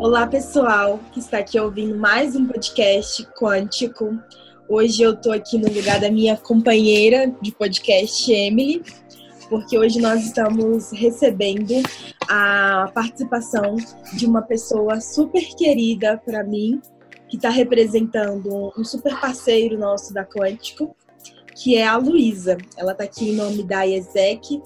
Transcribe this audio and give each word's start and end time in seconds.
Olá, 0.00 0.26
pessoal 0.26 0.98
que 1.12 1.18
está 1.18 1.40
aqui 1.40 1.60
ouvindo 1.60 1.94
mais 1.94 2.34
um 2.34 2.46
podcast 2.46 3.22
quântico. 3.38 4.18
Hoje 4.66 5.02
eu 5.02 5.12
estou 5.12 5.30
aqui 5.30 5.58
no 5.58 5.70
lugar 5.70 6.00
da 6.00 6.10
minha 6.10 6.38
companheira 6.38 7.30
de 7.42 7.52
podcast, 7.52 8.32
Emily, 8.32 8.82
porque 9.50 9.78
hoje 9.78 10.00
nós 10.00 10.24
estamos 10.24 10.90
recebendo 10.90 11.82
a 12.26 12.90
participação 12.94 13.76
de 14.14 14.24
uma 14.24 14.40
pessoa 14.40 15.02
super 15.02 15.44
querida 15.54 16.16
para 16.24 16.42
mim, 16.42 16.80
que 17.28 17.36
está 17.36 17.50
representando 17.50 18.72
um 18.78 18.82
super 18.82 19.20
parceiro 19.20 19.78
nosso 19.78 20.14
da 20.14 20.24
Quântico, 20.24 20.96
que 21.54 21.76
é 21.76 21.86
a 21.86 21.98
Luísa. 21.98 22.56
Ela 22.74 22.92
está 22.92 23.04
aqui 23.04 23.32
em 23.32 23.36
nome 23.36 23.62
da 23.64 23.82
IESEC, 23.82 24.62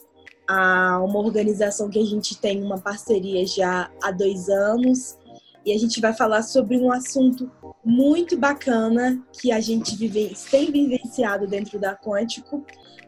uma 0.48 1.18
organização 1.18 1.90
que 1.90 1.98
a 1.98 2.04
gente 2.04 2.38
tem 2.38 2.62
uma 2.62 2.78
parceria 2.78 3.44
já 3.44 3.90
há 4.00 4.12
dois 4.12 4.48
anos 4.48 5.18
e 5.64 5.72
a 5.72 5.78
gente 5.78 6.00
vai 6.00 6.12
falar 6.12 6.42
sobre 6.42 6.76
um 6.76 6.92
assunto 6.92 7.50
muito 7.84 8.36
bacana 8.36 9.22
que 9.32 9.50
a 9.50 9.60
gente 9.60 9.96
vive, 9.96 10.34
tem 10.50 10.70
vivenciado 10.70 11.46
dentro 11.46 11.78
da 11.78 11.96
Quântico, 11.96 12.64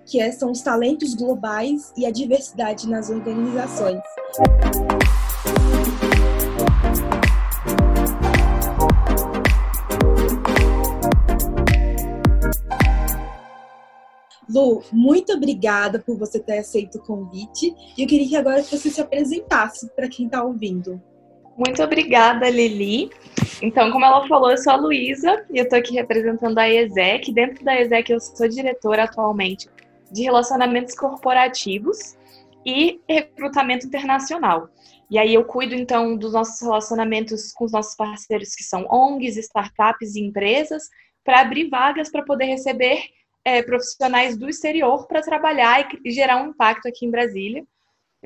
que 0.07 0.21
é, 0.21 0.31
são 0.33 0.53
os 0.53 0.63
talentos 0.63 1.15
globais 1.15 1.93
e 1.97 2.07
a 2.07 2.11
diversidade 2.11 2.89
nas 2.89 3.11
organizações. 3.11 4.01
Lu, 14.49 14.83
muito 14.93 15.33
obrigada 15.33 15.99
por 15.99 16.17
você 16.17 16.39
ter 16.39 16.59
aceito 16.59 16.97
o 16.97 17.03
convite. 17.03 17.75
E 17.99 18.03
eu 18.03 18.07
queria 18.09 18.29
que 18.29 18.37
agora 18.37 18.63
você 18.63 18.89
se 18.89 19.01
apresentasse 19.01 19.91
para 19.95 20.09
quem 20.09 20.27
está 20.27 20.43
ouvindo. 20.43 21.03
Muito 21.57 21.83
obrigada, 21.83 22.51
Lili. 22.51 23.11
Então, 23.63 23.91
como 23.91 24.05
ela 24.05 24.27
falou, 24.29 24.51
eu 24.51 24.59
sou 24.59 24.73
a 24.75 24.77
Luísa 24.77 25.45
e 25.51 25.59
eu 25.59 25.65
estou 25.65 25.79
aqui 25.79 25.95
representando 25.95 26.59
a 26.59 26.69
ESEC. 26.69 27.33
Dentro 27.33 27.65
da 27.65 27.81
ESEC, 27.81 28.13
eu 28.13 28.21
sou 28.21 28.47
diretora 28.47 29.05
atualmente 29.05 29.69
de 30.13 30.23
relacionamentos 30.23 30.95
corporativos 30.95 32.17
e 32.65 33.01
recrutamento 33.09 33.87
internacional. 33.87 34.69
E 35.11 35.19
aí 35.19 35.33
eu 35.33 35.45
cuido 35.45 35.75
então 35.75 36.17
dos 36.17 36.33
nossos 36.33 36.61
relacionamentos 36.61 37.53
com 37.53 37.65
os 37.65 37.73
nossos 37.73 37.95
parceiros 37.95 38.55
que 38.55 38.65
são 38.65 38.87
ONGs, 38.91 39.37
startups 39.37 40.17
e 40.17 40.21
empresas, 40.21 40.83
para 41.25 41.41
abrir 41.41 41.69
vagas 41.69 42.11
para 42.11 42.25
poder 42.25 42.47
receber 42.47 43.01
é, 43.45 43.63
profissionais 43.63 44.37
do 44.37 44.49
exterior 44.49 45.07
para 45.07 45.23
trabalhar 45.23 45.89
e 46.05 46.11
gerar 46.11 46.43
um 46.43 46.51
impacto 46.51 46.87
aqui 46.87 47.07
em 47.07 47.11
Brasília. 47.11 47.65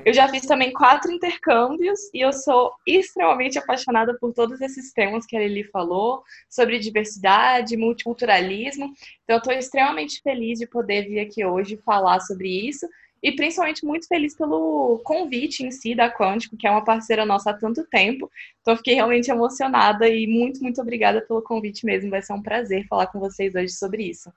Eu 0.03 0.13
já 0.13 0.27
fiz 0.27 0.47
também 0.47 0.73
quatro 0.73 1.11
intercâmbios 1.11 1.99
e 2.11 2.25
eu 2.25 2.33
sou 2.33 2.71
extremamente 2.87 3.59
apaixonada 3.59 4.17
por 4.19 4.33
todos 4.33 4.59
esses 4.59 4.91
temas 4.91 5.27
que 5.27 5.37
a 5.37 5.39
Lili 5.39 5.63
falou, 5.65 6.23
sobre 6.49 6.79
diversidade, 6.79 7.77
multiculturalismo. 7.77 8.93
Então, 9.23 9.37
estou 9.37 9.53
extremamente 9.53 10.19
feliz 10.23 10.57
de 10.57 10.65
poder 10.65 11.03
vir 11.07 11.19
aqui 11.19 11.45
hoje 11.45 11.77
falar 11.85 12.19
sobre 12.21 12.49
isso 12.67 12.87
e 13.21 13.31
principalmente 13.33 13.85
muito 13.85 14.07
feliz 14.07 14.35
pelo 14.35 14.99
convite 15.03 15.63
em 15.63 15.69
si 15.69 15.93
da 15.93 16.11
Quântico, 16.11 16.57
que 16.57 16.65
é 16.65 16.71
uma 16.71 16.83
parceira 16.83 17.23
nossa 17.23 17.51
há 17.51 17.53
tanto 17.53 17.85
tempo. 17.85 18.31
Então, 18.61 18.75
fiquei 18.75 18.95
realmente 18.95 19.29
emocionada 19.29 20.09
e 20.09 20.25
muito, 20.25 20.63
muito 20.63 20.81
obrigada 20.81 21.21
pelo 21.21 21.43
convite 21.43 21.85
mesmo. 21.85 22.09
Vai 22.09 22.23
ser 22.23 22.33
um 22.33 22.41
prazer 22.41 22.87
falar 22.87 23.05
com 23.05 23.19
vocês 23.19 23.53
hoje 23.53 23.73
sobre 23.73 24.09
isso. 24.09 24.31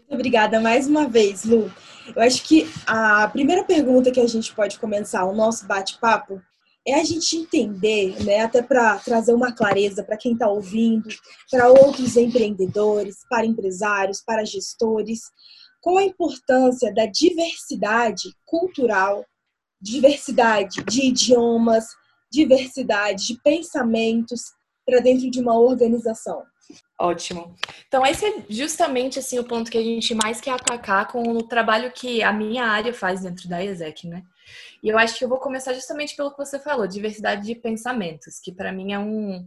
Muito 0.00 0.14
obrigada 0.14 0.60
mais 0.60 0.86
uma 0.86 1.08
vez, 1.08 1.44
Lu. 1.44 1.72
Eu 2.14 2.22
acho 2.22 2.42
que 2.44 2.68
a 2.86 3.26
primeira 3.28 3.64
pergunta 3.64 4.10
que 4.10 4.20
a 4.20 4.26
gente 4.26 4.54
pode 4.54 4.78
começar 4.78 5.24
o 5.24 5.34
nosso 5.34 5.66
bate-papo 5.66 6.40
é 6.86 6.94
a 6.94 7.04
gente 7.04 7.36
entender, 7.36 8.22
né, 8.22 8.40
até 8.42 8.62
para 8.62 8.98
trazer 8.98 9.34
uma 9.34 9.52
clareza 9.52 10.04
para 10.04 10.16
quem 10.16 10.34
está 10.34 10.48
ouvindo, 10.48 11.08
para 11.50 11.68
outros 11.68 12.16
empreendedores, 12.16 13.16
para 13.28 13.44
empresários, 13.44 14.22
para 14.24 14.44
gestores, 14.44 15.22
qual 15.80 15.98
a 15.98 16.04
importância 16.04 16.94
da 16.94 17.06
diversidade 17.06 18.30
cultural, 18.44 19.24
diversidade 19.80 20.84
de 20.84 21.06
idiomas, 21.06 21.86
diversidade 22.30 23.26
de 23.26 23.40
pensamentos 23.42 24.42
para 24.84 25.00
dentro 25.00 25.28
de 25.28 25.40
uma 25.40 25.58
organização. 25.58 26.44
Ótimo. 26.98 27.54
Então 27.86 28.04
esse 28.06 28.24
é 28.24 28.44
justamente 28.48 29.18
assim 29.18 29.38
o 29.38 29.44
ponto 29.44 29.70
que 29.70 29.78
a 29.78 29.82
gente 29.82 30.14
mais 30.14 30.40
quer 30.40 30.52
atacar 30.52 31.08
com 31.08 31.22
o 31.22 31.42
trabalho 31.42 31.92
que 31.92 32.22
a 32.22 32.32
minha 32.32 32.64
área 32.64 32.92
faz 32.92 33.22
dentro 33.22 33.48
da 33.48 33.62
ESEC, 33.62 34.06
né? 34.08 34.22
E 34.82 34.88
eu 34.88 34.98
acho 34.98 35.18
que 35.18 35.24
eu 35.24 35.28
vou 35.28 35.38
começar 35.38 35.74
justamente 35.74 36.16
pelo 36.16 36.30
que 36.30 36.38
você 36.38 36.58
falou, 36.58 36.86
diversidade 36.86 37.44
de 37.44 37.54
pensamentos, 37.54 38.38
que 38.40 38.52
para 38.52 38.72
mim 38.72 38.92
é 38.92 38.98
um 38.98 39.46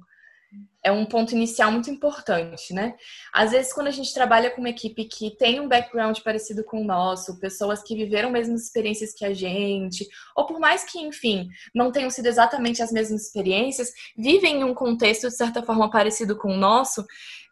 é 0.90 0.92
um 0.92 1.06
ponto 1.06 1.34
inicial 1.34 1.72
muito 1.72 1.90
importante, 1.90 2.74
né? 2.74 2.96
Às 3.34 3.52
vezes, 3.52 3.72
quando 3.72 3.88
a 3.88 3.92
gente 3.92 4.14
trabalha 4.14 4.50
com 4.50 4.60
uma 4.60 4.70
equipe 4.70 5.06
que 5.06 5.36
tem 5.38 5.60
um 5.60 5.68
background 5.68 6.20
parecido 6.20 6.64
com 6.64 6.82
o 6.82 6.86
nosso, 6.86 7.40
pessoas 7.40 7.82
que 7.82 7.96
viveram 7.96 8.30
as 8.30 8.34
mesmas 8.34 8.64
experiências 8.64 9.14
que 9.14 9.24
a 9.24 9.34
gente, 9.34 10.08
ou 10.36 10.46
por 10.46 10.60
mais 10.60 10.84
que, 10.84 11.00
enfim, 11.00 11.48
não 11.74 11.92
tenham 11.92 12.10
sido 12.10 12.26
exatamente 12.26 12.82
as 12.82 12.92
mesmas 12.92 13.22
experiências, 13.22 13.92
vivem 14.18 14.62
em 14.62 14.64
um 14.64 14.74
contexto 14.74 15.28
de 15.28 15.36
certa 15.36 15.64
forma 15.64 15.90
parecido 15.90 16.38
com 16.38 16.52
o 16.52 16.58
nosso, 16.58 17.06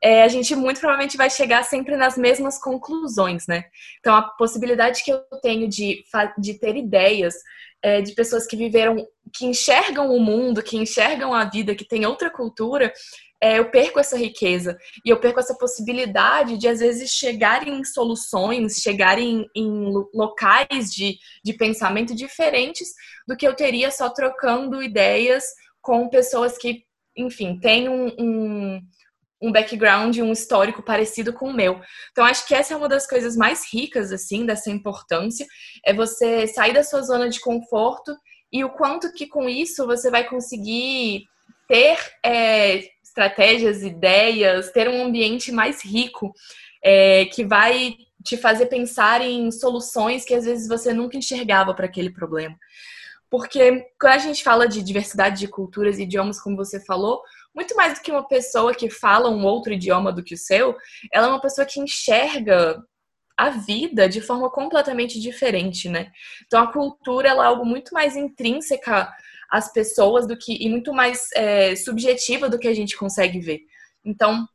é, 0.04 0.24
a 0.24 0.28
gente 0.28 0.56
muito 0.56 0.80
provavelmente 0.80 1.18
vai 1.18 1.30
chegar 1.30 1.64
sempre 1.64 1.96
nas 1.96 2.18
mesmas 2.18 2.60
conclusões, 2.60 3.48
né? 3.48 3.66
Então, 4.00 4.16
a 4.16 4.22
possibilidade 4.22 5.04
que 5.04 5.12
eu 5.12 5.22
tenho 5.42 5.68
de, 5.68 6.04
de 6.38 6.54
ter 6.56 6.76
ideias 6.76 7.36
é, 7.82 8.02
de 8.02 8.14
pessoas 8.14 8.46
que 8.46 8.56
viveram, 8.56 9.08
que 9.34 9.46
enxergam 9.46 10.10
o 10.10 10.20
mundo, 10.20 10.64
que 10.64 10.78
enxergam 10.78 11.34
a 11.34 11.46
vida, 11.46 11.76
que 11.76 11.86
tem 11.86 12.06
outra 12.06 12.30
cultura, 12.30 12.92
é, 13.42 13.60
eu 13.60 13.70
perco 13.70 14.00
essa 14.00 14.18
riqueza 14.18 14.78
e 15.06 15.10
eu 15.10 15.20
perco 15.20 15.40
essa 15.40 15.56
possibilidade 15.56 16.58
de, 16.58 16.68
às 16.68 16.80
vezes, 16.80 17.12
chegar 17.12 17.68
em 17.68 17.84
soluções, 17.84 18.78
chegar 18.78 19.20
em, 19.20 19.48
em 19.56 19.94
locais 20.14 20.92
de, 20.92 21.18
de 21.44 21.54
pensamento 21.54 22.16
diferentes 22.16 22.90
do 23.28 23.38
que 23.38 23.48
eu 23.48 23.56
teria 23.56 23.92
só 23.92 24.10
trocando 24.10 24.82
ideias 24.82 25.44
com 25.82 26.10
pessoas 26.10 26.58
que, 26.58 26.84
enfim, 27.16 27.60
têm 27.60 27.88
um, 27.88 28.08
um 28.18 28.82
um 29.42 29.52
background, 29.52 30.18
um 30.18 30.32
histórico 30.32 30.82
parecido 30.82 31.32
com 31.32 31.50
o 31.50 31.54
meu. 31.54 31.80
Então 32.12 32.26
acho 32.26 32.48
que 32.48 32.56
essa 32.56 32.74
é 32.74 32.78
uma 32.78 32.90
das 32.90 33.08
coisas 33.08 33.36
mais 33.36 33.72
ricas 33.72 34.12
assim 34.12 34.46
dessa 34.46 34.72
importância, 34.72 35.46
é 35.86 35.94
você 35.94 36.48
sair 36.48 36.74
da 36.74 36.84
sua 36.84 37.02
zona 37.04 37.30
de 37.30 37.40
conforto 37.40 38.16
e 38.52 38.64
o 38.64 38.70
quanto 38.70 39.14
que 39.14 39.28
com 39.28 39.48
isso 39.48 39.86
você 39.86 40.10
vai 40.10 40.24
conseguir 40.28 41.26
ter 41.68 41.98
é, 42.26 42.82
estratégias, 43.18 43.82
ideias, 43.82 44.72
ter 44.72 44.88
um 44.88 45.04
ambiente 45.04 45.52
mais 45.52 45.84
rico 45.84 46.34
é, 46.84 47.26
que 47.26 47.44
vai 47.44 47.96
te 48.24 48.38
fazer 48.38 48.68
pensar 48.68 49.22
em 49.22 49.50
soluções 49.50 50.24
que 50.24 50.36
às 50.36 50.46
vezes 50.46 50.68
você 50.68 50.94
nunca 50.94 51.18
enxergava 51.18 51.74
para 51.74 51.88
aquele 51.88 52.12
problema. 52.12 52.56
Porque 53.30 53.88
quando 54.00 54.14
a 54.14 54.18
gente 54.20 54.44
fala 54.44 54.68
de 54.68 54.84
diversidade 54.84 55.40
de 55.40 55.48
culturas 55.48 55.98
e 55.98 56.04
idiomas, 56.04 56.40
como 56.40 56.56
você 56.56 56.80
falou, 56.80 57.22
muito 57.54 57.76
mais 57.76 57.96
do 57.96 58.02
que 58.02 58.12
uma 58.12 58.28
pessoa 58.28 58.74
que 58.74 58.90
fala 58.90 59.30
um 59.30 59.44
outro 59.44 59.74
idioma 59.74 60.14
do 60.14 60.24
que 60.24 60.36
o 60.36 60.38
seu, 60.38 60.76
ela 61.12 61.28
é 61.28 61.30
uma 61.30 61.42
pessoa 61.42 61.66
que 61.66 61.80
enxerga 61.80 62.82
a 63.36 63.50
vida 63.50 64.08
de 64.08 64.22
forma 64.22 64.50
completamente 64.50 65.20
diferente, 65.20 65.90
né? 65.90 66.12
Então 66.46 66.64
a 66.64 66.72
cultura 66.72 67.30
ela 67.30 67.44
é 67.44 67.48
algo 67.48 67.66
muito 67.66 67.94
mais 67.94 68.16
intrínseca 68.16 69.12
às 69.50 69.72
pessoas 69.72 70.28
do 70.28 70.38
que 70.38 70.58
e 70.64 70.70
muito 70.70 70.94
mais 70.94 71.28
é, 71.36 71.76
subjetiva 71.76 72.50
do 72.50 72.60
que 72.60 72.68
a 72.68 72.74
gente 72.74 72.98
consegue 72.98 73.40
ver. 73.40 73.60
Então 74.04 74.48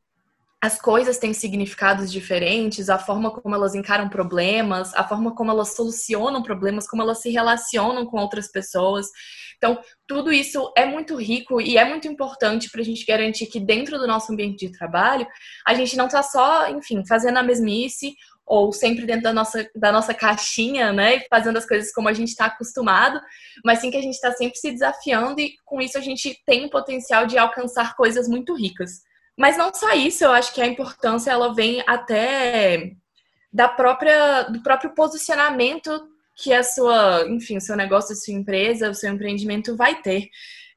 as 0.63 0.81
coisas 0.81 1.19
têm 1.19 1.35
significados 1.35 2.13
diferentes, 2.13 2.89
a 2.89 2.97
forma 2.97 3.33
como 3.33 3.53
elas 3.53 3.75
encaram 3.75 4.09
problemas, 4.09 4.95
a 4.95 5.03
forma 5.03 5.35
como 5.35 5.51
elas 5.51 5.75
solucionam 5.75 6.41
problemas, 6.41 6.87
como 6.87 7.03
elas 7.03 7.21
se 7.21 7.31
relacionam 7.31 8.07
com 8.07 8.17
outras 8.17 8.47
pessoas. 8.47 9.09
Então, 9.57 9.81
tudo 10.07 10.33
isso 10.33 10.73
é 10.77 10.87
muito 10.87 11.17
rico 11.17 11.61
e 11.61 11.77
é 11.77 11.85
muito 11.85 12.07
importante 12.07 12.71
para 12.71 12.81
a 12.81 12.85
gente 12.85 13.05
garantir 13.05 13.47
que 13.47 13.59
dentro 13.59 13.99
do 13.99 14.07
nosso 14.07 14.33
ambiente 14.33 14.67
de 14.67 14.73
trabalho, 14.73 15.27
a 15.67 15.75
gente 15.75 15.97
não 15.97 16.07
está 16.07 16.23
só, 16.23 16.69
enfim, 16.71 17.05
fazendo 17.09 17.39
a 17.39 17.43
mesmice 17.43 18.15
ou 18.47 18.73
sempre 18.73 19.07
dentro 19.07 19.23
da 19.23 19.33
nossa, 19.33 19.69
da 19.75 19.93
nossa 19.93 20.13
caixinha, 20.13 20.93
né, 20.93 21.21
fazendo 21.31 21.57
as 21.57 21.67
coisas 21.67 21.93
como 21.93 22.09
a 22.09 22.13
gente 22.13 22.29
está 22.29 22.47
acostumado, 22.47 23.21
mas 23.65 23.79
sim 23.79 23.91
que 23.91 23.97
a 23.97 24.03
gente 24.03 24.15
está 24.15 24.33
sempre 24.33 24.59
se 24.59 24.71
desafiando 24.71 25.41
e 25.41 25.55
com 25.65 25.81
isso 25.81 25.97
a 25.97 26.01
gente 26.01 26.37
tem 26.45 26.67
o 26.67 26.71
potencial 26.71 27.27
de 27.27 27.39
alcançar 27.39 27.97
coisas 27.97 28.29
muito 28.29 28.55
ricas. 28.55 29.03
Mas 29.39 29.57
não 29.57 29.73
só 29.73 29.93
isso, 29.93 30.25
eu 30.25 30.33
acho 30.33 30.53
que 30.53 30.61
a 30.61 30.67
importância 30.67 31.31
ela 31.31 31.55
vem 31.55 31.83
até 31.87 32.93
da 33.53 33.69
própria 33.69 34.45
do 34.45 34.63
próprio 34.63 34.95
posicionamento 34.95 36.09
que 36.37 36.53
a 36.53 36.63
sua, 36.63 37.27
enfim, 37.29 37.57
o 37.57 37.61
seu 37.61 37.77
negócio, 37.77 38.13
a 38.13 38.17
sua 38.17 38.35
empresa, 38.35 38.91
o 38.91 38.95
seu 38.95 39.13
empreendimento 39.13 39.77
vai 39.77 40.01
ter. 40.01 40.29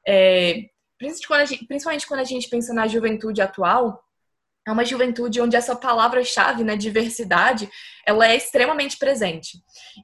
É, 0.06 0.64
principalmente, 0.98 1.26
quando 1.26 1.48
gente, 1.48 1.66
principalmente 1.66 2.06
quando 2.06 2.20
a 2.20 2.24
gente 2.24 2.48
pensa 2.48 2.72
na 2.72 2.86
juventude 2.86 3.40
atual, 3.40 4.02
é 4.66 4.70
uma 4.72 4.84
juventude 4.84 5.40
onde 5.40 5.56
essa 5.56 5.76
palavra-chave, 5.76 6.64
né, 6.64 6.76
diversidade, 6.76 7.68
ela 8.04 8.26
é 8.26 8.36
extremamente 8.36 8.98
presente. 8.98 9.58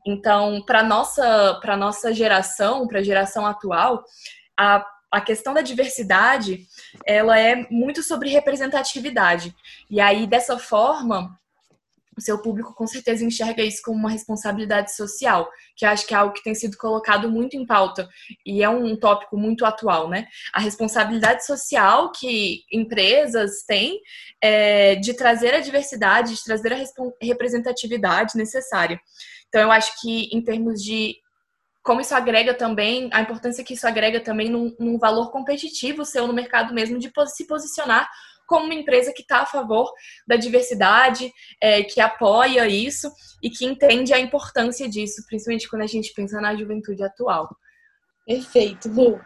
Então, 0.06 0.62
para 0.64 0.82
nossa 0.82 1.58
para 1.60 1.76
nossa 1.76 2.12
geração, 2.14 2.86
para 2.86 3.00
a 3.00 3.02
geração 3.02 3.44
atual, 3.46 4.04
a 4.58 4.84
a 5.12 5.20
questão 5.20 5.52
da 5.52 5.60
diversidade, 5.60 6.66
ela 7.06 7.38
é 7.38 7.68
muito 7.70 8.02
sobre 8.02 8.30
representatividade. 8.30 9.54
E 9.90 10.00
aí, 10.00 10.26
dessa 10.26 10.58
forma, 10.58 11.38
o 12.16 12.20
seu 12.20 12.40
público 12.40 12.74
com 12.74 12.86
certeza 12.86 13.24
enxerga 13.24 13.62
isso 13.62 13.80
como 13.82 13.98
uma 13.98 14.10
responsabilidade 14.10 14.94
social, 14.94 15.48
que 15.76 15.86
acho 15.86 16.06
que 16.06 16.14
é 16.14 16.16
algo 16.16 16.34
que 16.34 16.42
tem 16.42 16.54
sido 16.54 16.76
colocado 16.76 17.30
muito 17.30 17.56
em 17.56 17.66
pauta 17.66 18.08
e 18.44 18.62
é 18.62 18.68
um 18.68 18.96
tópico 18.96 19.36
muito 19.36 19.64
atual, 19.64 20.08
né? 20.08 20.26
A 20.52 20.60
responsabilidade 20.60 21.44
social 21.46 22.12
que 22.12 22.62
empresas 22.70 23.62
têm 23.66 24.00
é, 24.42 24.94
de 24.96 25.14
trazer 25.14 25.54
a 25.54 25.60
diversidade, 25.60 26.34
de 26.34 26.44
trazer 26.44 26.72
a 26.72 26.78
representatividade 27.20 28.36
necessária. 28.36 29.00
Então, 29.48 29.60
eu 29.60 29.70
acho 29.70 30.00
que 30.00 30.28
em 30.32 30.42
termos 30.42 30.82
de 30.82 31.16
como 31.82 32.00
isso 32.00 32.14
agrega 32.14 32.54
também, 32.54 33.10
a 33.12 33.20
importância 33.20 33.64
que 33.64 33.74
isso 33.74 33.86
agrega 33.88 34.20
também 34.20 34.48
num, 34.48 34.74
num 34.78 34.98
valor 34.98 35.32
competitivo 35.32 36.04
seu 36.04 36.28
no 36.28 36.32
mercado 36.32 36.72
mesmo, 36.72 36.96
de 36.96 37.10
se 37.26 37.46
posicionar 37.46 38.08
como 38.52 38.66
uma 38.66 38.74
empresa 38.74 39.14
que 39.14 39.22
está 39.22 39.38
a 39.38 39.46
favor 39.46 39.90
da 40.26 40.36
diversidade, 40.36 41.32
é, 41.58 41.82
que 41.82 42.02
apoia 42.02 42.68
isso 42.68 43.10
e 43.42 43.48
que 43.48 43.64
entende 43.64 44.12
a 44.12 44.20
importância 44.20 44.86
disso, 44.86 45.24
principalmente 45.26 45.70
quando 45.70 45.80
a 45.80 45.86
gente 45.86 46.12
pensa 46.12 46.38
na 46.38 46.54
juventude 46.54 47.02
atual. 47.02 47.48
Perfeito, 48.26 48.90
Lu. 48.90 49.18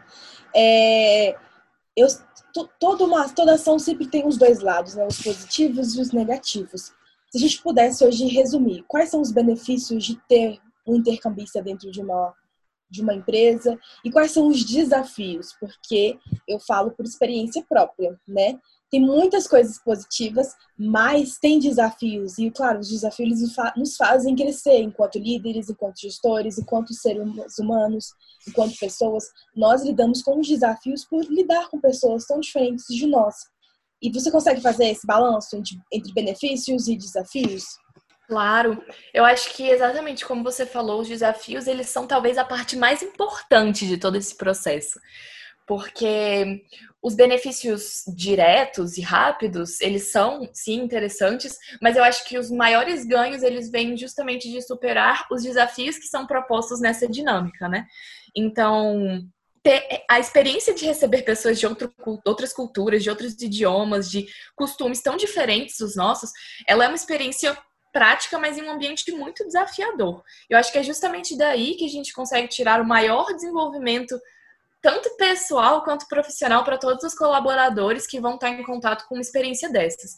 É, 0.55 1.35
eu, 1.93 2.07
toda, 2.79 3.03
uma, 3.03 3.27
toda 3.27 3.55
ação 3.55 3.77
sempre 3.77 4.07
tem 4.07 4.25
os 4.25 4.37
dois 4.37 4.61
lados, 4.61 4.95
né? 4.95 5.05
os 5.05 5.21
positivos 5.21 5.93
e 5.93 5.99
os 5.99 6.13
negativos. 6.13 6.93
Se 7.29 7.37
a 7.37 7.39
gente 7.39 7.61
pudesse 7.61 8.05
hoje 8.05 8.27
resumir, 8.27 8.85
quais 8.87 9.09
são 9.09 9.19
os 9.19 9.33
benefícios 9.33 10.05
de 10.05 10.15
ter 10.29 10.57
um 10.87 10.95
intercambista 10.95 11.61
dentro 11.61 11.91
de 11.91 11.99
uma 11.99 12.33
de 12.89 13.01
uma 13.01 13.13
empresa 13.13 13.77
e 14.03 14.11
quais 14.11 14.31
são 14.31 14.47
os 14.47 14.63
desafios, 14.63 15.53
porque 15.59 16.17
eu 16.47 16.59
falo 16.59 16.91
por 16.91 17.05
experiência 17.05 17.63
própria, 17.67 18.17
né? 18.25 18.57
Tem 18.89 19.01
muitas 19.01 19.47
coisas 19.47 19.77
positivas, 19.79 20.55
mas 20.77 21.37
tem 21.37 21.59
desafios 21.59 22.37
e, 22.37 22.49
claro, 22.49 22.79
os 22.79 22.89
desafios 22.89 23.39
nos 23.75 23.97
fazem 23.97 24.35
crescer 24.35 24.79
enquanto 24.79 25.19
líderes, 25.19 25.69
enquanto 25.69 25.99
gestores, 25.99 26.57
enquanto 26.57 26.93
seres 26.93 27.57
humanos, 27.59 28.13
enquanto 28.47 28.79
pessoas. 28.79 29.25
Nós 29.55 29.83
lidamos 29.83 30.21
com 30.21 30.39
os 30.39 30.47
desafios 30.47 31.03
por 31.03 31.25
lidar 31.25 31.69
com 31.69 31.81
pessoas 31.81 32.25
tão 32.25 32.39
diferentes 32.39 32.85
de 32.87 33.05
nós. 33.05 33.35
E 34.01 34.11
você 34.11 34.31
consegue 34.31 34.61
fazer 34.61 34.85
esse 34.89 35.05
balanço 35.05 35.61
entre 35.91 36.13
benefícios 36.13 36.87
e 36.87 36.95
desafios? 36.95 37.65
Claro, 38.27 38.83
eu 39.13 39.23
acho 39.23 39.53
que 39.53 39.69
exatamente 39.69 40.25
como 40.25 40.43
você 40.43 40.65
falou, 40.65 40.99
os 40.99 41.07
desafios 41.07 41.65
eles 41.65 41.87
são 41.87 42.05
talvez 42.05 42.37
a 42.37 42.43
parte 42.43 42.75
mais 42.75 43.01
importante 43.01 43.87
de 43.87 43.97
todo 43.97 44.17
esse 44.17 44.35
processo, 44.35 44.99
porque 45.67 46.63
os 47.03 47.13
benefícios 47.13 48.03
diretos 48.07 48.97
e 48.97 49.01
rápidos 49.01 49.81
eles 49.81 50.09
são 50.09 50.49
sim 50.53 50.75
interessantes, 50.81 51.57
mas 51.81 51.97
eu 51.97 52.03
acho 52.03 52.25
que 52.25 52.37
os 52.37 52.49
maiores 52.49 53.05
ganhos 53.05 53.43
eles 53.43 53.69
vêm 53.69 53.95
justamente 53.95 54.49
de 54.49 54.61
superar 54.61 55.27
os 55.29 55.43
desafios 55.43 55.97
que 55.97 56.07
são 56.07 56.25
propostos 56.25 56.79
nessa 56.79 57.07
dinâmica, 57.07 57.67
né? 57.67 57.85
Então 58.35 59.21
ter 59.61 60.05
a 60.09 60.17
experiência 60.17 60.73
de 60.73 60.85
receber 60.85 61.23
pessoas 61.23 61.59
de 61.59 61.67
outro, 61.67 61.93
outras 62.25 62.53
culturas, 62.53 63.03
de 63.03 63.09
outros 63.09 63.33
idiomas, 63.33 64.09
de 64.09 64.25
costumes 64.55 65.01
tão 65.01 65.17
diferentes 65.17 65.77
dos 65.79 65.97
nossos, 65.97 66.31
ela 66.65 66.85
é 66.85 66.87
uma 66.87 66.95
experiência 66.95 67.57
prática, 67.91 68.39
mas 68.39 68.57
em 68.57 68.61
um 68.61 68.71
ambiente 68.71 69.11
muito 69.11 69.45
desafiador. 69.45 70.23
Eu 70.49 70.57
acho 70.57 70.71
que 70.71 70.77
é 70.77 70.83
justamente 70.83 71.37
daí 71.37 71.75
que 71.75 71.85
a 71.85 71.89
gente 71.89 72.13
consegue 72.13 72.47
tirar 72.47 72.79
o 72.79 72.87
maior 72.87 73.33
desenvolvimento 73.33 74.17
tanto 74.87 75.17
pessoal 75.17 75.83
quanto 75.83 76.07
profissional 76.07 76.63
para 76.63 76.77
todos 76.77 77.03
os 77.03 77.13
colaboradores 77.13 78.07
que 78.07 78.21
vão 78.21 78.35
estar 78.35 78.51
em 78.51 78.63
contato 78.63 79.05
com 79.05 79.15
uma 79.15 79.21
experiência 79.21 79.69
dessas. 79.69 80.11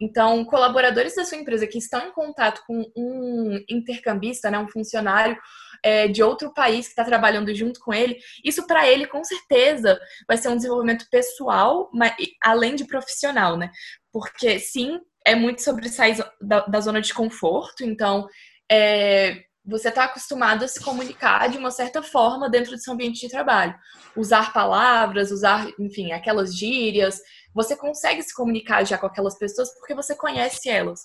Então, 0.00 0.44
colaboradores 0.44 1.14
da 1.14 1.24
sua 1.24 1.38
empresa 1.38 1.64
que 1.64 1.78
estão 1.78 2.08
em 2.08 2.10
contato 2.10 2.60
com 2.66 2.90
um 2.96 3.64
intercambista, 3.68 4.50
né, 4.50 4.58
um 4.58 4.68
funcionário 4.68 5.38
é, 5.80 6.08
de 6.08 6.24
outro 6.24 6.52
país 6.52 6.86
que 6.86 6.90
está 6.90 7.04
trabalhando 7.04 7.54
junto 7.54 7.78
com 7.78 7.94
ele, 7.94 8.18
isso 8.44 8.66
para 8.66 8.88
ele 8.90 9.06
com 9.06 9.22
certeza 9.22 9.96
vai 10.26 10.36
ser 10.36 10.48
um 10.48 10.56
desenvolvimento 10.56 11.06
pessoal, 11.08 11.88
mas, 11.94 12.12
além 12.42 12.74
de 12.74 12.84
profissional, 12.84 13.56
né? 13.56 13.70
Porque 14.12 14.58
sim, 14.58 14.98
é 15.24 15.36
muito 15.36 15.62
sobre 15.62 15.88
sair 15.88 16.16
da, 16.40 16.66
da 16.66 16.80
zona 16.80 17.00
de 17.00 17.14
conforto, 17.14 17.84
então 17.84 18.26
é, 18.68 19.44
você 19.66 19.88
está 19.88 20.04
acostumado 20.04 20.64
a 20.64 20.68
se 20.68 20.80
comunicar 20.80 21.48
de 21.48 21.58
uma 21.58 21.70
certa 21.70 22.02
forma 22.02 22.48
dentro 22.48 22.72
do 22.72 22.78
seu 22.78 22.92
ambiente 22.92 23.20
de 23.20 23.28
trabalho. 23.28 23.74
Usar 24.16 24.52
palavras, 24.52 25.30
usar, 25.32 25.66
enfim, 25.78 26.12
aquelas 26.12 26.54
gírias. 26.54 27.20
Você 27.52 27.74
consegue 27.74 28.22
se 28.22 28.34
comunicar 28.34 28.84
já 28.84 28.96
com 28.96 29.06
aquelas 29.06 29.36
pessoas 29.36 29.74
porque 29.74 29.94
você 29.94 30.14
conhece 30.14 30.68
elas. 30.68 31.00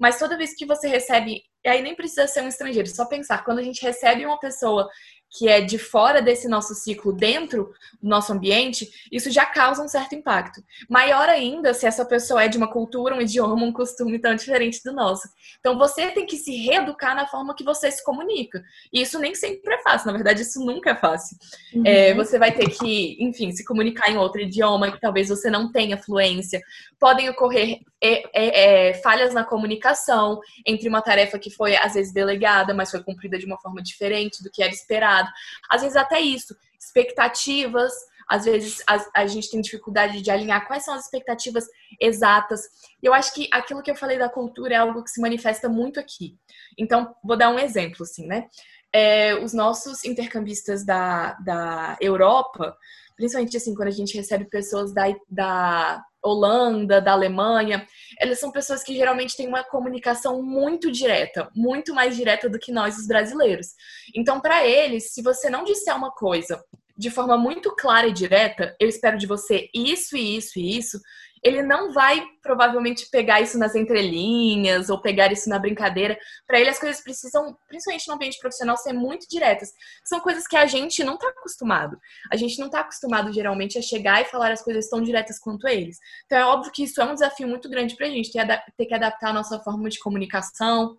Mas 0.00 0.18
toda 0.18 0.38
vez 0.38 0.54
que 0.56 0.64
você 0.64 0.88
recebe, 0.88 1.42
e 1.64 1.68
aí 1.68 1.82
nem 1.82 1.94
precisa 1.94 2.26
ser 2.26 2.42
um 2.42 2.48
estrangeiro, 2.48 2.88
só 2.88 3.04
pensar, 3.04 3.44
quando 3.44 3.58
a 3.58 3.62
gente 3.62 3.82
recebe 3.82 4.24
uma 4.24 4.40
pessoa 4.40 4.88
que 5.36 5.48
é 5.48 5.60
de 5.60 5.78
fora 5.78 6.22
desse 6.22 6.48
nosso 6.48 6.74
ciclo, 6.74 7.12
dentro 7.12 7.72
do 8.00 8.08
nosso 8.08 8.32
ambiente, 8.32 8.88
isso 9.12 9.30
já 9.30 9.44
causa 9.44 9.82
um 9.82 9.88
certo 9.88 10.14
impacto. 10.14 10.62
Maior 10.88 11.28
ainda 11.28 11.74
se 11.74 11.86
essa 11.86 12.04
pessoa 12.04 12.44
é 12.44 12.48
de 12.48 12.56
uma 12.56 12.70
cultura, 12.70 13.14
um 13.14 13.20
idioma, 13.20 13.64
um 13.64 13.72
costume 13.72 14.18
tão 14.18 14.34
diferente 14.34 14.82
do 14.82 14.92
nosso. 14.92 15.28
Então 15.60 15.76
você 15.76 16.10
tem 16.10 16.24
que 16.24 16.36
se 16.36 16.56
reeducar 16.56 17.14
na 17.14 17.26
forma 17.26 17.54
que 17.54 17.64
você 17.64 17.90
se 17.90 18.02
comunica. 18.02 18.62
E 18.92 19.02
isso 19.02 19.18
nem 19.18 19.34
sempre 19.34 19.74
é 19.74 19.82
fácil, 19.82 20.06
na 20.06 20.12
verdade, 20.14 20.42
isso 20.42 20.64
nunca 20.64 20.90
é 20.90 20.96
fácil. 20.96 21.36
Uhum. 21.74 21.82
É, 21.84 22.14
você 22.14 22.38
vai 22.38 22.52
ter 22.52 22.70
que, 22.70 23.16
enfim, 23.20 23.52
se 23.52 23.64
comunicar 23.64 24.10
em 24.10 24.16
outro 24.16 24.40
idioma 24.40 24.90
que 24.90 25.00
talvez 25.00 25.28
você 25.28 25.50
não 25.50 25.70
tenha 25.70 25.98
fluência. 25.98 26.62
Podem 26.98 27.28
ocorrer 27.28 27.80
é, 28.00 28.22
é, 28.34 28.88
é, 28.88 28.94
falhas 28.94 29.32
na 29.32 29.44
comunicação 29.44 30.40
entre 30.66 30.88
uma 30.88 31.02
tarefa 31.02 31.38
que 31.38 31.50
foi, 31.50 31.76
às 31.76 31.94
vezes, 31.94 32.12
delegada, 32.12 32.74
mas 32.74 32.90
foi 32.90 33.02
cumprida 33.02 33.38
de 33.38 33.46
uma 33.46 33.58
forma 33.58 33.82
diferente 33.82 34.42
do 34.42 34.50
que 34.50 34.62
era 34.62 34.72
esperado. 34.72 35.25
Às 35.70 35.82
vezes, 35.82 35.96
até 35.96 36.20
isso, 36.20 36.56
expectativas. 36.78 37.92
Às 38.28 38.44
vezes 38.44 38.82
a, 38.88 39.22
a 39.22 39.26
gente 39.26 39.48
tem 39.50 39.60
dificuldade 39.60 40.20
de 40.20 40.30
alinhar 40.30 40.66
quais 40.66 40.84
são 40.84 40.94
as 40.94 41.04
expectativas 41.04 41.64
exatas. 42.00 42.60
Eu 43.00 43.14
acho 43.14 43.32
que 43.32 43.48
aquilo 43.52 43.82
que 43.82 43.90
eu 43.90 43.94
falei 43.94 44.18
da 44.18 44.28
cultura 44.28 44.74
é 44.74 44.78
algo 44.78 45.02
que 45.04 45.10
se 45.10 45.20
manifesta 45.20 45.68
muito 45.68 46.00
aqui. 46.00 46.36
Então, 46.76 47.14
vou 47.22 47.36
dar 47.36 47.50
um 47.50 47.58
exemplo, 47.58 48.02
assim, 48.02 48.26
né? 48.26 48.48
É, 48.92 49.34
os 49.36 49.52
nossos 49.52 50.04
intercambistas 50.04 50.84
da, 50.84 51.34
da 51.34 51.96
Europa, 52.00 52.76
principalmente 53.14 53.56
assim, 53.56 53.74
quando 53.74 53.88
a 53.88 53.92
gente 53.92 54.16
recebe 54.16 54.44
pessoas 54.46 54.92
da, 54.92 55.04
da 55.28 56.02
Holanda, 56.26 57.00
da 57.00 57.12
Alemanha, 57.12 57.86
elas 58.18 58.38
são 58.38 58.50
pessoas 58.50 58.82
que 58.82 58.94
geralmente 58.94 59.36
têm 59.36 59.48
uma 59.48 59.64
comunicação 59.64 60.42
muito 60.42 60.90
direta, 60.90 61.50
muito 61.54 61.94
mais 61.94 62.16
direta 62.16 62.48
do 62.48 62.58
que 62.58 62.72
nós, 62.72 62.98
os 62.98 63.06
brasileiros. 63.06 63.68
Então, 64.14 64.40
para 64.40 64.66
eles, 64.66 65.12
se 65.12 65.22
você 65.22 65.48
não 65.50 65.64
disser 65.64 65.96
uma 65.96 66.10
coisa 66.10 66.62
de 66.96 67.10
forma 67.10 67.36
muito 67.36 67.74
clara 67.76 68.06
e 68.06 68.12
direta, 68.12 68.74
eu 68.80 68.88
espero 68.88 69.18
de 69.18 69.26
você 69.26 69.68
isso 69.74 70.16
e 70.16 70.36
isso 70.36 70.58
e 70.58 70.78
isso, 70.78 70.98
ele 71.46 71.62
não 71.62 71.92
vai 71.92 72.20
provavelmente 72.42 73.08
pegar 73.08 73.40
isso 73.40 73.56
nas 73.56 73.76
entrelinhas 73.76 74.90
ou 74.90 75.00
pegar 75.00 75.30
isso 75.30 75.48
na 75.48 75.60
brincadeira. 75.60 76.18
Para 76.44 76.58
ele, 76.58 76.70
as 76.70 76.78
coisas 76.78 77.00
precisam, 77.00 77.56
principalmente 77.68 78.08
no 78.08 78.14
ambiente 78.14 78.38
profissional, 78.40 78.76
ser 78.76 78.92
muito 78.92 79.28
diretas. 79.28 79.72
São 80.04 80.18
coisas 80.18 80.46
que 80.46 80.56
a 80.56 80.66
gente 80.66 81.04
não 81.04 81.14
está 81.14 81.28
acostumado. 81.28 81.96
A 82.32 82.36
gente 82.36 82.58
não 82.58 82.66
está 82.66 82.80
acostumado, 82.80 83.32
geralmente, 83.32 83.78
a 83.78 83.82
chegar 83.82 84.20
e 84.22 84.24
falar 84.24 84.50
as 84.50 84.62
coisas 84.62 84.88
tão 84.88 85.00
diretas 85.00 85.38
quanto 85.38 85.68
eles. 85.68 85.98
Então, 86.24 86.36
é 86.36 86.44
óbvio 86.44 86.72
que 86.72 86.82
isso 86.82 87.00
é 87.00 87.04
um 87.04 87.14
desafio 87.14 87.46
muito 87.46 87.68
grande 87.68 87.94
para 87.94 88.08
a 88.08 88.10
gente, 88.10 88.32
ter 88.32 88.86
que 88.86 88.94
adaptar 88.94 89.30
a 89.30 89.34
nossa 89.34 89.60
forma 89.60 89.88
de 89.88 90.00
comunicação, 90.00 90.96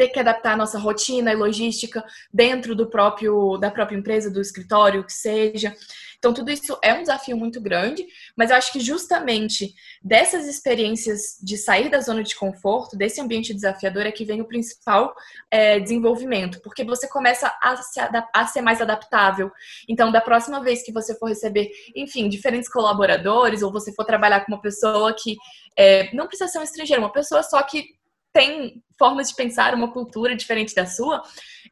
ter 0.00 0.08
que 0.08 0.18
adaptar 0.18 0.54
a 0.54 0.56
nossa 0.56 0.78
rotina 0.78 1.30
e 1.30 1.36
logística 1.36 2.02
dentro 2.32 2.74
do 2.74 2.88
próprio 2.88 3.58
da 3.58 3.70
própria 3.70 3.98
empresa, 3.98 4.30
do 4.30 4.40
escritório, 4.40 5.04
que 5.04 5.12
seja. 5.12 5.76
Então, 6.18 6.32
tudo 6.32 6.50
isso 6.50 6.78
é 6.82 6.94
um 6.94 7.00
desafio 7.00 7.36
muito 7.36 7.60
grande, 7.60 8.06
mas 8.36 8.50
eu 8.50 8.56
acho 8.56 8.72
que 8.72 8.80
justamente 8.80 9.74
dessas 10.02 10.46
experiências 10.46 11.38
de 11.42 11.56
sair 11.58 11.90
da 11.90 12.00
zona 12.00 12.22
de 12.22 12.34
conforto, 12.34 12.96
desse 12.96 13.20
ambiente 13.20 13.52
desafiador, 13.52 14.06
é 14.06 14.12
que 14.12 14.24
vem 14.24 14.40
o 14.40 14.46
principal 14.46 15.14
é, 15.50 15.78
desenvolvimento, 15.78 16.60
porque 16.62 16.82
você 16.82 17.06
começa 17.06 17.54
a, 17.62 17.76
se 17.76 18.00
a 18.34 18.46
ser 18.46 18.62
mais 18.62 18.80
adaptável. 18.80 19.50
Então, 19.86 20.10
da 20.10 20.20
próxima 20.20 20.62
vez 20.62 20.82
que 20.82 20.92
você 20.92 21.14
for 21.14 21.28
receber, 21.28 21.70
enfim, 21.94 22.26
diferentes 22.28 22.70
colaboradores, 22.70 23.62
ou 23.62 23.70
você 23.70 23.92
for 23.92 24.04
trabalhar 24.04 24.46
com 24.46 24.52
uma 24.52 24.62
pessoa 24.62 25.14
que 25.14 25.36
é, 25.76 26.14
não 26.14 26.26
precisa 26.26 26.50
ser 26.50 26.58
um 26.58 26.62
estrangeiro, 26.62 27.02
uma 27.02 27.12
pessoa 27.12 27.42
só 27.42 27.62
que 27.62 27.99
tem 28.32 28.82
formas 28.98 29.30
de 29.30 29.34
pensar, 29.34 29.74
uma 29.74 29.92
cultura 29.92 30.36
diferente 30.36 30.74
da 30.74 30.86
sua, 30.86 31.22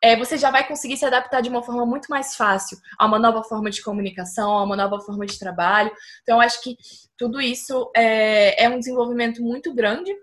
é, 0.01 0.17
você 0.17 0.37
já 0.37 0.51
vai 0.51 0.67
conseguir 0.67 0.97
se 0.97 1.05
adaptar 1.05 1.41
de 1.41 1.49
uma 1.49 1.63
forma 1.63 1.85
muito 1.85 2.07
mais 2.09 2.35
fácil 2.35 2.79
a 2.99 3.07
uma 3.07 3.19
nova 3.19 3.43
forma 3.43 3.71
de 3.71 3.83
comunicação, 3.83 4.53
a 4.53 4.65
uma 4.65 4.77
nova 4.77 5.01
forma 5.01 5.27
de 5.27 5.39
trabalho. 5.39 5.91
Então, 6.23 6.41
acho 6.41 6.63
que 6.63 6.77
tudo 7.17 7.41
isso 7.41 7.91
é, 7.95 8.65
é 8.65 8.69
um 8.69 8.79
desenvolvimento 8.79 9.43
muito 9.43 9.75
grande. 9.75 10.15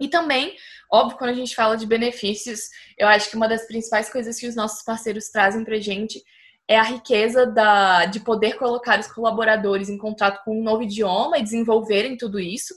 E 0.00 0.08
também, 0.08 0.56
óbvio, 0.90 1.18
quando 1.18 1.30
a 1.30 1.34
gente 1.34 1.54
fala 1.54 1.76
de 1.76 1.86
benefícios, 1.86 2.60
eu 2.98 3.06
acho 3.06 3.30
que 3.30 3.36
uma 3.36 3.48
das 3.48 3.66
principais 3.66 4.10
coisas 4.10 4.38
que 4.38 4.48
os 4.48 4.56
nossos 4.56 4.82
parceiros 4.82 5.28
trazem 5.28 5.64
pra 5.64 5.78
gente 5.78 6.22
é 6.66 6.78
a 6.78 6.82
riqueza 6.82 7.46
da, 7.46 8.06
de 8.06 8.20
poder 8.20 8.56
colocar 8.56 8.98
os 8.98 9.06
colaboradores 9.06 9.88
em 9.88 9.98
contato 9.98 10.42
com 10.44 10.58
um 10.58 10.64
novo 10.64 10.82
idioma 10.82 11.38
e 11.38 11.42
desenvolverem 11.42 12.16
tudo 12.16 12.40
isso. 12.40 12.74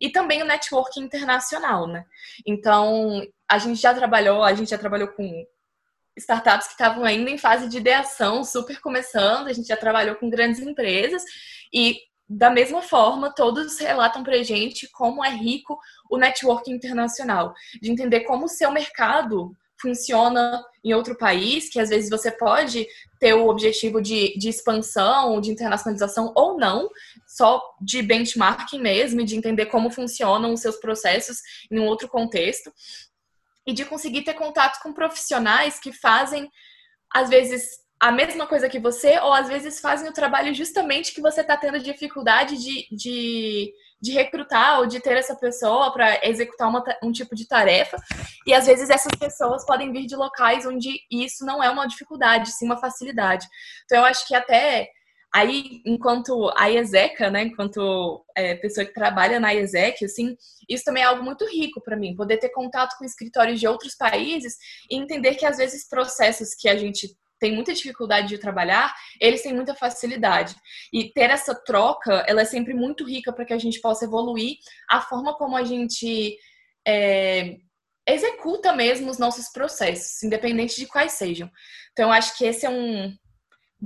E 0.00 0.10
também 0.10 0.42
o 0.42 0.46
networking 0.46 1.02
internacional, 1.02 1.86
né? 1.86 2.04
Então, 2.46 3.26
a 3.48 3.58
gente 3.58 3.80
já 3.80 3.94
trabalhou, 3.94 4.42
a 4.42 4.54
gente 4.54 4.70
já 4.70 4.78
trabalhou 4.78 5.08
com 5.08 5.46
startups 6.16 6.66
que 6.66 6.72
estavam 6.72 7.04
ainda 7.04 7.30
em 7.30 7.38
fase 7.38 7.68
de 7.68 7.76
ideação, 7.76 8.42
super 8.42 8.80
começando, 8.80 9.48
a 9.48 9.52
gente 9.52 9.68
já 9.68 9.76
trabalhou 9.76 10.16
com 10.16 10.30
grandes 10.30 10.60
empresas 10.60 11.22
e 11.72 11.98
da 12.28 12.50
mesma 12.50 12.82
forma, 12.82 13.32
todos 13.32 13.78
relatam 13.78 14.24
para 14.24 14.42
gente 14.42 14.90
como 14.90 15.24
é 15.24 15.30
rico 15.30 15.78
o 16.10 16.16
networking 16.16 16.72
internacional, 16.72 17.54
de 17.80 17.90
entender 17.90 18.22
como 18.22 18.46
o 18.46 18.48
seu 18.48 18.72
mercado 18.72 19.56
funciona 19.80 20.64
em 20.82 20.92
outro 20.94 21.16
país, 21.16 21.68
que 21.68 21.78
às 21.78 21.90
vezes 21.90 22.10
você 22.10 22.30
pode 22.30 22.86
ter 23.20 23.34
o 23.34 23.48
objetivo 23.48 24.00
de, 24.00 24.36
de 24.36 24.48
expansão, 24.48 25.40
de 25.40 25.50
internacionalização 25.50 26.32
ou 26.34 26.58
não, 26.58 26.88
só 27.36 27.62
de 27.80 28.00
benchmarking 28.00 28.80
mesmo, 28.80 29.22
de 29.22 29.36
entender 29.36 29.66
como 29.66 29.90
funcionam 29.90 30.52
os 30.52 30.60
seus 30.60 30.76
processos 30.76 31.38
em 31.70 31.78
um 31.78 31.84
outro 31.84 32.08
contexto, 32.08 32.72
e 33.66 33.72
de 33.72 33.84
conseguir 33.84 34.22
ter 34.22 34.34
contato 34.34 34.80
com 34.80 34.92
profissionais 34.92 35.78
que 35.78 35.92
fazem, 35.92 36.48
às 37.12 37.28
vezes, 37.28 37.68
a 38.00 38.10
mesma 38.12 38.46
coisa 38.46 38.68
que 38.68 38.78
você, 38.78 39.18
ou 39.18 39.32
às 39.32 39.48
vezes 39.48 39.80
fazem 39.80 40.08
o 40.08 40.12
trabalho 40.12 40.54
justamente 40.54 41.12
que 41.12 41.20
você 41.20 41.40
está 41.40 41.56
tendo 41.56 41.80
dificuldade 41.80 42.56
de, 42.56 42.86
de, 42.90 43.72
de, 44.00 44.12
recrutar 44.12 44.78
ou 44.78 44.86
de 44.86 45.00
ter 45.00 45.16
essa 45.16 45.34
pessoa 45.34 45.92
para 45.92 46.26
executar 46.26 46.68
uma, 46.68 46.84
um 47.02 47.10
tipo 47.10 47.34
de 47.34 47.48
tarefa. 47.48 47.96
E 48.46 48.54
às 48.54 48.66
vezes 48.66 48.88
essas 48.88 49.12
pessoas 49.18 49.66
podem 49.66 49.90
vir 49.92 50.06
de 50.06 50.14
locais 50.14 50.64
onde 50.64 50.94
isso 51.10 51.44
não 51.44 51.62
é 51.62 51.68
uma 51.68 51.86
dificuldade, 51.86 52.52
sim 52.52 52.66
uma 52.66 52.78
facilidade. 52.78 53.46
Então 53.84 53.98
eu 53.98 54.04
acho 54.04 54.26
que 54.26 54.34
até 54.34 54.88
aí, 55.32 55.82
enquanto 55.84 56.50
a 56.56 56.70
IESECA, 56.70 57.30
né, 57.30 57.42
enquanto 57.44 58.24
é, 58.34 58.54
pessoa 58.54 58.86
que 58.86 58.94
trabalha 58.94 59.38
na 59.38 59.52
IESEC, 59.52 60.04
assim, 60.04 60.36
isso 60.68 60.84
também 60.84 61.02
é 61.02 61.06
algo 61.06 61.22
muito 61.22 61.44
rico 61.46 61.80
para 61.82 61.96
mim, 61.96 62.14
poder 62.14 62.38
ter 62.38 62.50
contato 62.50 62.96
com 62.98 63.04
escritórios 63.04 63.60
de 63.60 63.68
outros 63.68 63.94
países 63.94 64.56
e 64.90 64.96
entender 64.96 65.34
que 65.34 65.46
às 65.46 65.58
vezes 65.58 65.88
processos 65.88 66.54
que 66.54 66.68
a 66.68 66.76
gente 66.76 67.08
tem 67.38 67.54
muita 67.54 67.74
dificuldade 67.74 68.28
de 68.28 68.38
trabalhar, 68.38 68.94
eles 69.20 69.42
têm 69.42 69.54
muita 69.54 69.74
facilidade. 69.74 70.54
E 70.92 71.12
ter 71.12 71.30
essa 71.30 71.54
troca, 71.54 72.24
ela 72.26 72.42
é 72.42 72.46
sempre 72.46 72.72
muito 72.72 73.04
rica 73.04 73.32
para 73.32 73.44
que 73.44 73.52
a 73.52 73.58
gente 73.58 73.80
possa 73.80 74.06
evoluir 74.06 74.56
a 74.88 75.02
forma 75.02 75.36
como 75.36 75.54
a 75.54 75.62
gente 75.62 76.36
é, 76.86 77.56
executa 78.06 78.72
mesmo 78.72 79.10
os 79.10 79.18
nossos 79.18 79.50
processos, 79.50 80.22
independente 80.22 80.76
de 80.76 80.86
quais 80.86 81.12
sejam. 81.12 81.50
Então, 81.92 82.12
acho 82.12 82.36
que 82.38 82.44
esse 82.44 82.64
é 82.64 82.70
um 82.70 83.14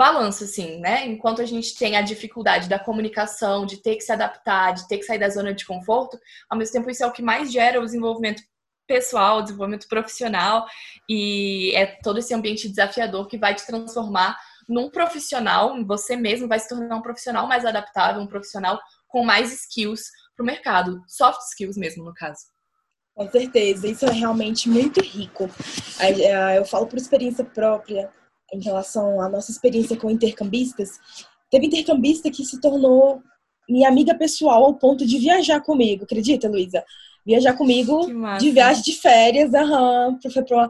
balanço, 0.01 0.45
assim, 0.45 0.81
né? 0.81 1.07
Enquanto 1.07 1.43
a 1.43 1.45
gente 1.45 1.77
tem 1.77 1.95
a 1.95 2.01
dificuldade 2.01 2.71
da 2.71 2.79
comunicação, 2.79 3.67
de 3.67 3.77
ter 3.77 3.97
que 3.97 4.01
se 4.01 4.11
adaptar, 4.11 4.73
de 4.73 4.89
ter 4.89 4.97
que 4.97 5.05
sair 5.05 5.19
da 5.19 5.29
zona 5.29 5.53
de 5.53 5.67
conforto, 5.67 6.19
ao 6.49 6.57
mesmo 6.57 6.73
tempo 6.73 6.89
isso 6.89 7.05
é 7.05 7.07
o 7.07 7.13
que 7.13 7.21
mais 7.21 7.53
gera 7.53 7.79
o 7.79 7.85
desenvolvimento 7.85 8.43
pessoal, 8.87 9.43
desenvolvimento 9.43 9.87
profissional 9.89 10.67
e 11.07 11.71
é 11.75 11.85
todo 12.03 12.19
esse 12.19 12.33
ambiente 12.33 12.67
desafiador 12.67 13.29
que 13.29 13.37
vai 13.37 13.55
te 13.55 13.67
transformar 13.67 14.39
num 14.67 14.89
profissional, 14.89 15.77
você 15.85 16.17
mesmo 16.17 16.49
vai 16.49 16.59
se 16.59 16.69
tornar 16.71 16.97
um 16.97 17.03
profissional 17.03 17.47
mais 17.47 17.67
adaptável, 17.67 18.23
um 18.23 18.27
profissional 18.27 18.81
com 19.07 19.23
mais 19.23 19.53
skills 19.53 20.05
para 20.35 20.43
o 20.43 20.47
mercado, 20.47 21.05
soft 21.07 21.43
skills 21.51 21.77
mesmo 21.77 22.03
no 22.05 22.15
caso. 22.15 22.41
Com 23.15 23.31
certeza, 23.31 23.87
isso 23.87 24.07
é 24.07 24.13
realmente 24.13 24.67
muito 24.67 25.03
rico. 25.03 25.51
Eu 26.57 26.65
falo 26.65 26.87
por 26.87 26.97
experiência 26.97 27.45
própria 27.45 28.11
em 28.53 28.61
relação 28.63 29.21
à 29.21 29.29
nossa 29.29 29.51
experiência 29.51 29.97
com 29.97 30.11
intercambistas. 30.11 30.99
Teve 31.51 31.67
intercambista 31.67 32.31
que 32.31 32.45
se 32.45 32.61
tornou 32.61 33.23
minha 33.69 33.89
amiga 33.89 34.15
pessoal 34.15 34.65
ao 34.65 34.75
ponto 34.75 35.07
de 35.07 35.19
viajar 35.19 35.61
comigo, 35.61 36.05
acredita, 36.05 36.49
Luísa? 36.49 36.85
viajar 37.25 37.55
comigo 37.55 38.07
de 38.39 38.51
viagem 38.51 38.83
de 38.83 38.93
férias, 38.95 39.53
aham, 39.55 40.19
foi 40.33 40.43
pra, 40.45 40.69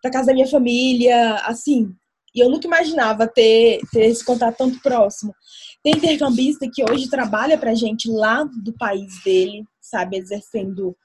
pra 0.00 0.10
casa 0.10 0.26
da 0.26 0.34
minha 0.34 0.46
família, 0.46 1.36
assim. 1.46 1.90
E 2.34 2.40
eu 2.40 2.48
nunca 2.48 2.66
imaginava 2.66 3.26
ter, 3.26 3.80
ter 3.92 4.06
esse 4.06 4.24
contato 4.24 4.56
tanto 4.56 4.80
próximo. 4.80 5.34
Tem 5.82 5.94
intercambista 5.94 6.68
que 6.72 6.82
hoje 6.90 7.10
trabalha 7.10 7.58
pra 7.58 7.74
gente 7.74 8.10
lá 8.10 8.44
do 8.44 8.72
país 8.72 9.22
dele, 9.22 9.64
sabe, 9.80 10.16
exercendo 10.16 10.96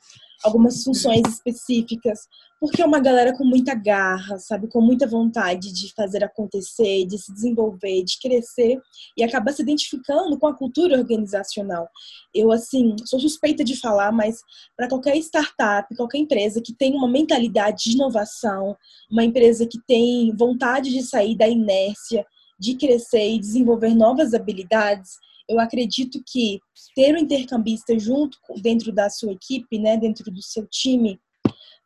algumas 0.43 0.83
funções 0.83 1.21
específicas, 1.27 2.27
porque 2.59 2.81
é 2.81 2.85
uma 2.85 2.99
galera 2.99 3.35
com 3.37 3.43
muita 3.43 3.75
garra, 3.75 4.39
sabe, 4.39 4.67
com 4.67 4.81
muita 4.81 5.05
vontade 5.05 5.71
de 5.71 5.93
fazer 5.93 6.23
acontecer, 6.23 7.05
de 7.05 7.17
se 7.17 7.31
desenvolver, 7.33 8.03
de 8.03 8.19
crescer 8.19 8.79
e 9.15 9.23
acaba 9.23 9.51
se 9.51 9.61
identificando 9.61 10.37
com 10.39 10.47
a 10.47 10.55
cultura 10.55 10.97
organizacional. 10.97 11.87
Eu 12.33 12.51
assim, 12.51 12.95
sou 13.05 13.19
suspeita 13.19 13.63
de 13.63 13.75
falar, 13.75 14.11
mas 14.11 14.41
para 14.75 14.87
qualquer 14.87 15.15
startup, 15.17 15.95
qualquer 15.95 16.17
empresa 16.17 16.61
que 16.61 16.73
tem 16.73 16.95
uma 16.95 17.07
mentalidade 17.07 17.83
de 17.83 17.91
inovação, 17.91 18.75
uma 19.11 19.23
empresa 19.23 19.67
que 19.67 19.79
tem 19.87 20.35
vontade 20.35 20.89
de 20.89 21.03
sair 21.03 21.35
da 21.35 21.47
inércia, 21.47 22.25
de 22.59 22.75
crescer 22.75 23.29
e 23.29 23.39
desenvolver 23.39 23.93
novas 23.93 24.33
habilidades, 24.33 25.17
eu 25.47 25.59
acredito 25.59 26.21
que 26.25 26.59
ter 26.95 27.15
um 27.15 27.19
intercambista 27.19 27.97
junto 27.97 28.37
dentro 28.61 28.91
da 28.91 29.09
sua 29.09 29.31
equipe, 29.31 29.79
né, 29.79 29.97
dentro 29.97 30.31
do 30.31 30.41
seu 30.41 30.67
time, 30.67 31.19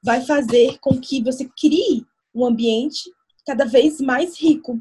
vai 0.03 0.21
fazer 0.21 0.79
com 0.79 0.99
que 0.99 1.21
você 1.21 1.47
crie 1.59 2.05
um 2.33 2.45
ambiente 2.45 3.09
cada 3.45 3.65
vez 3.65 3.99
mais 3.99 4.39
rico. 4.39 4.79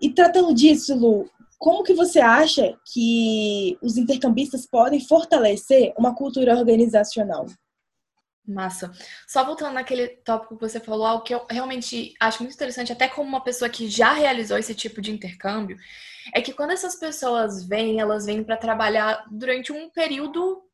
E 0.00 0.10
tratando 0.10 0.54
disso, 0.54 0.94
Lu, 0.94 1.28
como 1.58 1.82
que 1.82 1.94
você 1.94 2.20
acha 2.20 2.78
que 2.92 3.78
os 3.82 3.96
intercambistas 3.96 4.66
podem 4.66 5.00
fortalecer 5.00 5.92
uma 5.98 6.14
cultura 6.14 6.56
organizacional? 6.56 7.46
Massa. 8.46 8.92
Só 9.26 9.44
voltando 9.44 9.74
naquele 9.74 10.08
tópico 10.08 10.56
que 10.56 10.68
você 10.68 10.80
falou, 10.80 11.06
algo 11.06 11.24
que 11.24 11.34
eu 11.34 11.46
realmente 11.50 12.14
acho 12.20 12.42
muito 12.42 12.54
interessante, 12.54 12.92
até 12.92 13.08
como 13.08 13.28
uma 13.28 13.42
pessoa 13.42 13.68
que 13.68 13.88
já 13.88 14.12
realizou 14.12 14.58
esse 14.58 14.74
tipo 14.74 15.00
de 15.00 15.10
intercâmbio, 15.10 15.76
é 16.32 16.40
que 16.40 16.52
quando 16.52 16.72
essas 16.72 16.96
pessoas 16.96 17.66
vêm, 17.66 18.00
elas 18.00 18.26
vêm 18.26 18.42
para 18.42 18.56
trabalhar 18.56 19.24
durante 19.30 19.72
um 19.72 19.88
período 19.90 20.65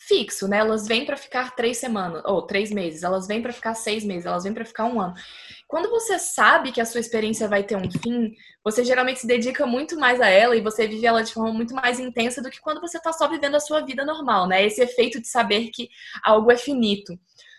fixo, 0.00 0.48
né? 0.48 0.58
Elas 0.58 0.88
vêm 0.88 1.04
para 1.04 1.16
ficar 1.16 1.54
três 1.54 1.76
semanas 1.76 2.22
ou 2.24 2.42
três 2.42 2.70
meses, 2.70 3.02
elas 3.02 3.26
vêm 3.26 3.42
para 3.42 3.52
ficar 3.52 3.74
seis 3.74 4.02
meses, 4.02 4.24
elas 4.24 4.44
vêm 4.44 4.54
para 4.54 4.64
ficar 4.64 4.86
um 4.86 4.98
ano. 4.98 5.14
Quando 5.68 5.90
você 5.90 6.18
sabe 6.18 6.72
que 6.72 6.80
a 6.80 6.86
sua 6.86 7.00
experiência 7.00 7.46
vai 7.46 7.62
ter 7.62 7.76
um 7.76 7.88
fim, 7.90 8.34
você 8.64 8.82
geralmente 8.82 9.20
se 9.20 9.26
dedica 9.26 9.66
muito 9.66 9.98
mais 9.98 10.18
a 10.20 10.28
ela 10.28 10.56
e 10.56 10.62
você 10.62 10.88
vive 10.88 11.06
ela 11.06 11.22
de 11.22 11.32
forma 11.32 11.52
muito 11.52 11.74
mais 11.74 12.00
intensa 12.00 12.42
do 12.42 12.50
que 12.50 12.60
quando 12.60 12.80
você 12.80 12.96
está 12.96 13.12
só 13.12 13.28
vivendo 13.28 13.56
a 13.56 13.60
sua 13.60 13.82
vida 13.82 14.04
normal, 14.04 14.48
né? 14.48 14.64
Esse 14.64 14.82
efeito 14.82 15.20
de 15.20 15.28
saber 15.28 15.70
que 15.70 15.90
algo 16.24 16.50
é 16.50 16.56
finito. 16.56 17.12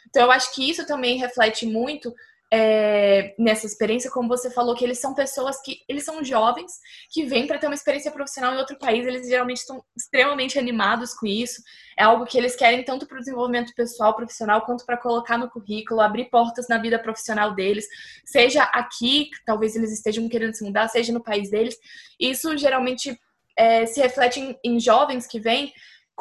Então, 0.10 0.24
eu 0.24 0.32
acho 0.32 0.54
que 0.54 0.68
isso 0.68 0.86
também 0.86 1.18
reflete 1.18 1.66
muito 1.66 2.14
é, 2.54 3.34
nessa 3.40 3.66
experiência, 3.66 4.12
como 4.12 4.28
você 4.28 4.52
falou, 4.52 4.76
que 4.76 4.84
eles 4.84 5.00
são 5.00 5.16
pessoas 5.16 5.62
que 5.62 5.80
eles 5.88 6.04
são 6.04 6.22
jovens 6.22 6.74
que 7.10 7.24
vêm 7.24 7.48
para 7.48 7.58
ter 7.58 7.68
uma 7.68 7.76
experiência 7.76 8.12
profissional 8.12 8.54
em 8.54 8.58
outro 8.58 8.78
país, 8.78 9.08
eles 9.08 9.30
geralmente 9.30 9.60
estão 9.60 9.82
extremamente 9.96 10.60
animados 10.60 11.14
com 11.14 11.26
isso. 11.26 11.62
É 11.98 12.04
algo 12.04 12.26
que 12.26 12.38
eles 12.38 12.54
querem 12.54 12.84
tanto 12.84 13.08
para 13.08 13.16
o 13.16 13.20
desenvolvimento 13.20 13.74
pessoal, 13.74 14.14
profissional, 14.14 14.66
quanto 14.66 14.86
para 14.86 14.98
colocar 14.98 15.38
no 15.38 15.50
currículo, 15.50 16.02
abrir 16.02 16.26
portas 16.26 16.68
na 16.68 16.78
vida 16.78 17.00
profissional 17.00 17.56
deles, 17.56 17.88
seja 18.26 18.64
aqui, 18.64 19.30
talvez 19.46 19.76
eles 19.78 19.94
estejam 19.94 20.28
querendo 20.28 20.54
se 20.54 20.64
mudar, 20.66 20.90
seja 20.90 21.14
no 21.14 21.24
país 21.24 21.50
deles. 21.50 21.78
Isso 22.20 22.58
geralmente 22.58 23.18
é, 23.58 23.86
se 23.86 24.02
reflete 24.02 24.42
em, 24.42 24.60
em 24.62 24.80
jovens 24.80 25.26
que 25.26 25.40
vêm 25.40 25.72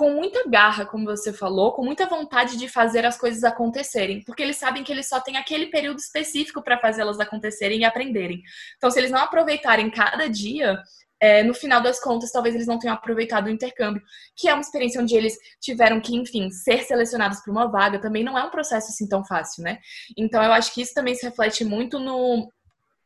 com 0.00 0.14
muita 0.14 0.49
garra, 0.49 0.87
como 0.87 1.04
você 1.04 1.30
falou, 1.30 1.73
com 1.73 1.85
muita 1.85 2.07
vontade 2.07 2.57
de 2.57 2.66
fazer 2.66 3.04
as 3.04 3.19
coisas 3.19 3.45
acontecerem, 3.45 4.25
porque 4.25 4.42
eles 4.42 4.57
sabem 4.57 4.83
que 4.83 4.90
eles 4.90 5.07
só 5.07 5.21
têm 5.21 5.37
aquele 5.37 5.66
período 5.66 5.99
específico 5.99 6.62
para 6.62 6.78
fazê-las 6.78 7.21
acontecerem 7.21 7.80
e 7.80 7.85
aprenderem. 7.85 8.42
Então, 8.78 8.90
se 8.90 8.99
eles 8.99 9.11
não 9.11 9.21
aproveitarem 9.21 9.90
cada 9.90 10.26
dia, 10.26 10.83
é, 11.21 11.42
no 11.42 11.52
final 11.52 11.83
das 11.83 12.00
contas, 12.00 12.33
talvez 12.33 12.54
eles 12.54 12.66
não 12.66 12.78
tenham 12.78 12.95
aproveitado 12.95 13.49
o 13.49 13.50
intercâmbio, 13.50 14.00
que 14.35 14.49
é 14.49 14.54
uma 14.54 14.62
experiência 14.62 15.02
onde 15.02 15.14
eles 15.14 15.37
tiveram 15.61 16.00
que, 16.00 16.16
enfim, 16.16 16.50
ser 16.50 16.83
selecionados 16.85 17.40
para 17.40 17.52
uma 17.52 17.71
vaga, 17.71 18.00
também 18.00 18.25
não 18.25 18.38
é 18.38 18.42
um 18.42 18.50
processo 18.50 18.88
assim 18.88 19.07
tão 19.07 19.23
fácil, 19.23 19.62
né? 19.62 19.80
Então, 20.16 20.42
eu 20.42 20.54
acho 20.54 20.73
que 20.73 20.80
isso 20.80 20.95
também 20.95 21.14
se 21.14 21.26
reflete 21.26 21.62
muito 21.62 21.99
no, 21.99 22.50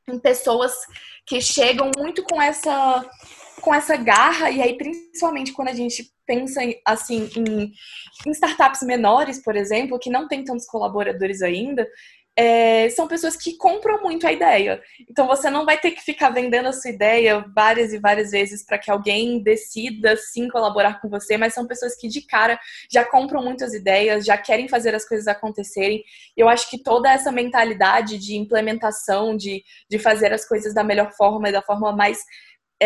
em 0.08 0.16
pessoas 0.20 0.72
que 1.26 1.40
chegam 1.40 1.90
muito 1.98 2.22
com 2.22 2.40
essa 2.40 3.04
com 3.60 3.74
essa 3.74 3.96
garra 3.96 4.50
e 4.50 4.60
aí 4.60 4.76
principalmente 4.76 5.52
quando 5.52 5.68
a 5.68 5.74
gente 5.74 6.10
pensa 6.26 6.60
assim 6.86 7.28
em, 7.36 7.72
em 8.26 8.30
startups 8.30 8.82
menores, 8.82 9.42
por 9.42 9.56
exemplo, 9.56 9.98
que 9.98 10.10
não 10.10 10.26
tem 10.26 10.44
tantos 10.44 10.66
colaboradores 10.66 11.42
ainda, 11.42 11.86
é, 12.36 12.88
são 12.90 13.06
pessoas 13.06 13.36
que 13.36 13.56
compram 13.56 14.02
muito 14.02 14.26
a 14.26 14.32
ideia. 14.32 14.82
Então 15.08 15.26
você 15.26 15.48
não 15.48 15.64
vai 15.64 15.78
ter 15.78 15.92
que 15.92 16.02
ficar 16.02 16.30
vendendo 16.30 16.66
a 16.66 16.72
sua 16.72 16.90
ideia 16.90 17.44
várias 17.54 17.92
e 17.92 17.98
várias 17.98 18.32
vezes 18.32 18.64
para 18.64 18.78
que 18.78 18.90
alguém 18.90 19.40
decida 19.40 20.16
sim 20.16 20.48
colaborar 20.48 21.00
com 21.00 21.08
você, 21.08 21.36
mas 21.36 21.54
são 21.54 21.66
pessoas 21.66 21.94
que 21.96 22.08
de 22.08 22.22
cara 22.22 22.58
já 22.90 23.04
compram 23.04 23.42
muitas 23.42 23.72
ideias, 23.72 24.24
já 24.24 24.36
querem 24.36 24.68
fazer 24.68 24.94
as 24.94 25.06
coisas 25.06 25.28
acontecerem. 25.28 26.02
Eu 26.36 26.48
acho 26.48 26.68
que 26.68 26.82
toda 26.82 27.10
essa 27.10 27.30
mentalidade 27.30 28.18
de 28.18 28.36
implementação, 28.36 29.36
de, 29.36 29.62
de 29.88 29.98
fazer 29.98 30.32
as 30.32 30.46
coisas 30.46 30.74
da 30.74 30.82
melhor 30.82 31.12
forma 31.12 31.48
e 31.48 31.52
da 31.52 31.62
forma 31.62 31.92
mais 31.92 32.18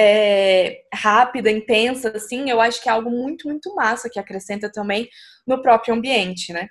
é, 0.00 0.83
rápida, 0.95 1.50
intensa, 1.50 2.12
assim, 2.14 2.49
eu 2.49 2.61
acho 2.61 2.81
que 2.81 2.88
é 2.88 2.93
algo 2.93 3.11
muito, 3.11 3.49
muito 3.49 3.75
massa 3.75 4.09
que 4.09 4.21
acrescenta 4.21 4.71
também 4.71 5.09
no 5.45 5.61
próprio 5.61 5.93
ambiente, 5.93 6.52
né? 6.52 6.69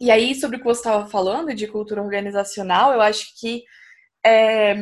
E 0.00 0.10
aí, 0.10 0.34
sobre 0.34 0.56
o 0.56 0.58
que 0.58 0.64
você 0.64 0.80
estava 0.80 1.06
falando 1.06 1.54
de 1.54 1.66
cultura 1.66 2.02
organizacional, 2.02 2.94
eu 2.94 3.02
acho 3.02 3.26
que 3.38 3.62
é, 4.24 4.74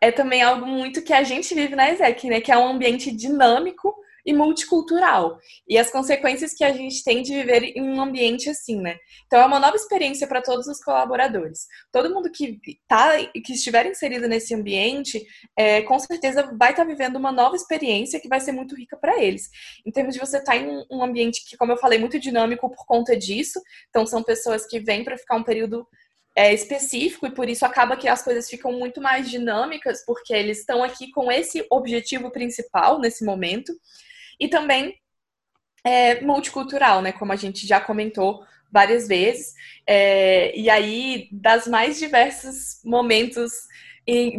é 0.00 0.12
também 0.12 0.42
algo 0.42 0.64
muito 0.64 1.02
que 1.02 1.12
a 1.12 1.24
gente 1.24 1.52
vive 1.56 1.74
na 1.74 1.90
ESEC, 1.90 2.28
né? 2.28 2.40
Que 2.40 2.52
é 2.52 2.56
um 2.56 2.68
ambiente 2.68 3.10
dinâmico 3.10 3.92
e 4.26 4.34
multicultural. 4.34 5.38
E 5.68 5.78
as 5.78 5.88
consequências 5.88 6.52
que 6.52 6.64
a 6.64 6.72
gente 6.72 7.04
tem 7.04 7.22
de 7.22 7.32
viver 7.32 7.62
em 7.76 7.80
um 7.80 8.00
ambiente 8.00 8.50
assim, 8.50 8.80
né? 8.80 8.98
Então 9.26 9.40
é 9.40 9.46
uma 9.46 9.60
nova 9.60 9.76
experiência 9.76 10.26
para 10.26 10.42
todos 10.42 10.66
os 10.66 10.82
colaboradores. 10.82 11.66
Todo 11.92 12.12
mundo 12.12 12.30
que 12.30 12.58
tá, 12.88 13.16
que 13.32 13.52
estiver 13.52 13.86
inserido 13.86 14.26
nesse 14.26 14.52
ambiente, 14.52 15.24
é, 15.56 15.80
com 15.82 15.98
certeza 16.00 16.42
vai 16.58 16.72
estar 16.72 16.82
tá 16.82 16.88
vivendo 16.88 17.16
uma 17.16 17.30
nova 17.30 17.54
experiência 17.54 18.18
que 18.18 18.28
vai 18.28 18.40
ser 18.40 18.50
muito 18.50 18.74
rica 18.74 18.96
para 18.96 19.22
eles. 19.22 19.48
Em 19.86 19.92
termos 19.92 20.14
de 20.14 20.20
você 20.20 20.38
estar 20.38 20.52
tá 20.52 20.58
em 20.58 20.84
um 20.90 21.04
ambiente 21.04 21.44
que, 21.48 21.56
como 21.56 21.70
eu 21.70 21.76
falei, 21.76 21.98
muito 21.98 22.18
dinâmico 22.18 22.68
por 22.68 22.84
conta 22.84 23.16
disso. 23.16 23.60
Então 23.88 24.04
são 24.04 24.24
pessoas 24.24 24.66
que 24.66 24.80
vêm 24.80 25.04
para 25.04 25.16
ficar 25.16 25.36
um 25.36 25.44
período 25.44 25.86
é, 26.34 26.52
específico 26.52 27.26
e 27.26 27.30
por 27.30 27.48
isso 27.48 27.64
acaba 27.64 27.96
que 27.96 28.08
as 28.08 28.22
coisas 28.22 28.50
ficam 28.50 28.72
muito 28.72 29.00
mais 29.00 29.30
dinâmicas, 29.30 30.04
porque 30.04 30.34
eles 30.34 30.58
estão 30.58 30.82
aqui 30.82 31.10
com 31.10 31.30
esse 31.30 31.64
objetivo 31.70 32.30
principal 32.30 32.98
nesse 32.98 33.24
momento 33.24 33.72
e 34.38 34.48
também 34.48 34.96
é, 35.84 36.20
multicultural, 36.20 37.00
né? 37.00 37.12
Como 37.12 37.32
a 37.32 37.36
gente 37.36 37.66
já 37.66 37.80
comentou 37.80 38.44
várias 38.72 39.06
vezes. 39.06 39.54
É, 39.86 40.56
e 40.56 40.68
aí, 40.68 41.28
das 41.32 41.66
mais 41.66 41.98
diversos 41.98 42.80
momentos 42.84 43.52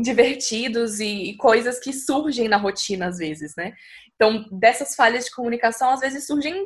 divertidos 0.01 1.01
e, 1.01 1.31
e 1.31 1.37
coisas 1.37 1.77
que 1.77 1.91
surgem 1.91 2.47
na 2.47 2.55
rotina, 2.55 3.07
às 3.07 3.17
vezes, 3.17 3.53
né? 3.57 3.73
Então, 4.15 4.47
dessas 4.51 4.95
falhas 4.95 5.25
de 5.25 5.31
comunicação, 5.31 5.89
às 5.91 5.99
vezes 5.99 6.25
surgem 6.25 6.65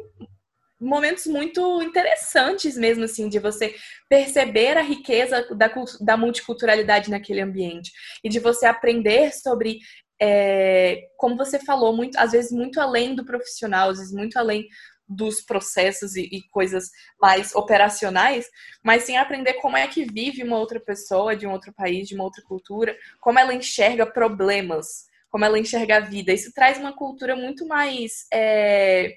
momentos 0.79 1.27
muito 1.27 1.81
interessantes 1.81 2.75
mesmo, 2.75 3.03
assim, 3.03 3.29
de 3.29 3.39
você 3.39 3.75
perceber 4.09 4.77
a 4.77 4.81
riqueza 4.81 5.47
da, 5.55 5.71
da 5.99 6.17
multiculturalidade 6.17 7.11
naquele 7.11 7.41
ambiente 7.41 7.91
e 8.23 8.29
de 8.29 8.39
você 8.39 8.65
aprender 8.65 9.31
sobre 9.33 9.79
é, 10.21 11.07
como 11.17 11.35
você 11.35 11.57
falou, 11.59 11.95
muito, 11.95 12.15
às 12.17 12.31
vezes 12.31 12.51
muito 12.51 12.79
além 12.79 13.15
do 13.15 13.25
profissional, 13.25 13.89
às 13.89 13.97
vezes 13.97 14.13
muito 14.13 14.37
além 14.37 14.67
dos 15.07 15.41
processos 15.41 16.15
e, 16.15 16.21
e, 16.31 16.43
coisas 16.49 16.89
mais 17.19 17.53
operacionais, 17.55 18.47
mas 18.83 19.03
sim 19.03 19.17
aprender 19.17 19.55
como 19.55 19.75
é 19.75 19.87
que 19.87 20.05
vive 20.05 20.43
uma 20.43 20.57
outra 20.57 20.79
pessoa 20.79 21.35
de 21.35 21.45
um 21.47 21.51
outro 21.51 21.73
país, 21.73 22.07
de 22.07 22.15
uma 22.15 22.23
outra 22.23 22.41
cultura, 22.43 22.95
como 23.19 23.39
ela 23.39 23.53
enxerga 23.53 24.05
problemas, 24.05 25.05
como 25.29 25.43
ela 25.43 25.59
enxerga 25.59 25.97
a 25.97 25.99
vida. 26.01 26.31
Isso 26.31 26.53
traz 26.53 26.77
uma 26.77 26.95
cultura 26.95 27.35
muito 27.35 27.67
mais 27.67 28.25
é, 28.31 29.15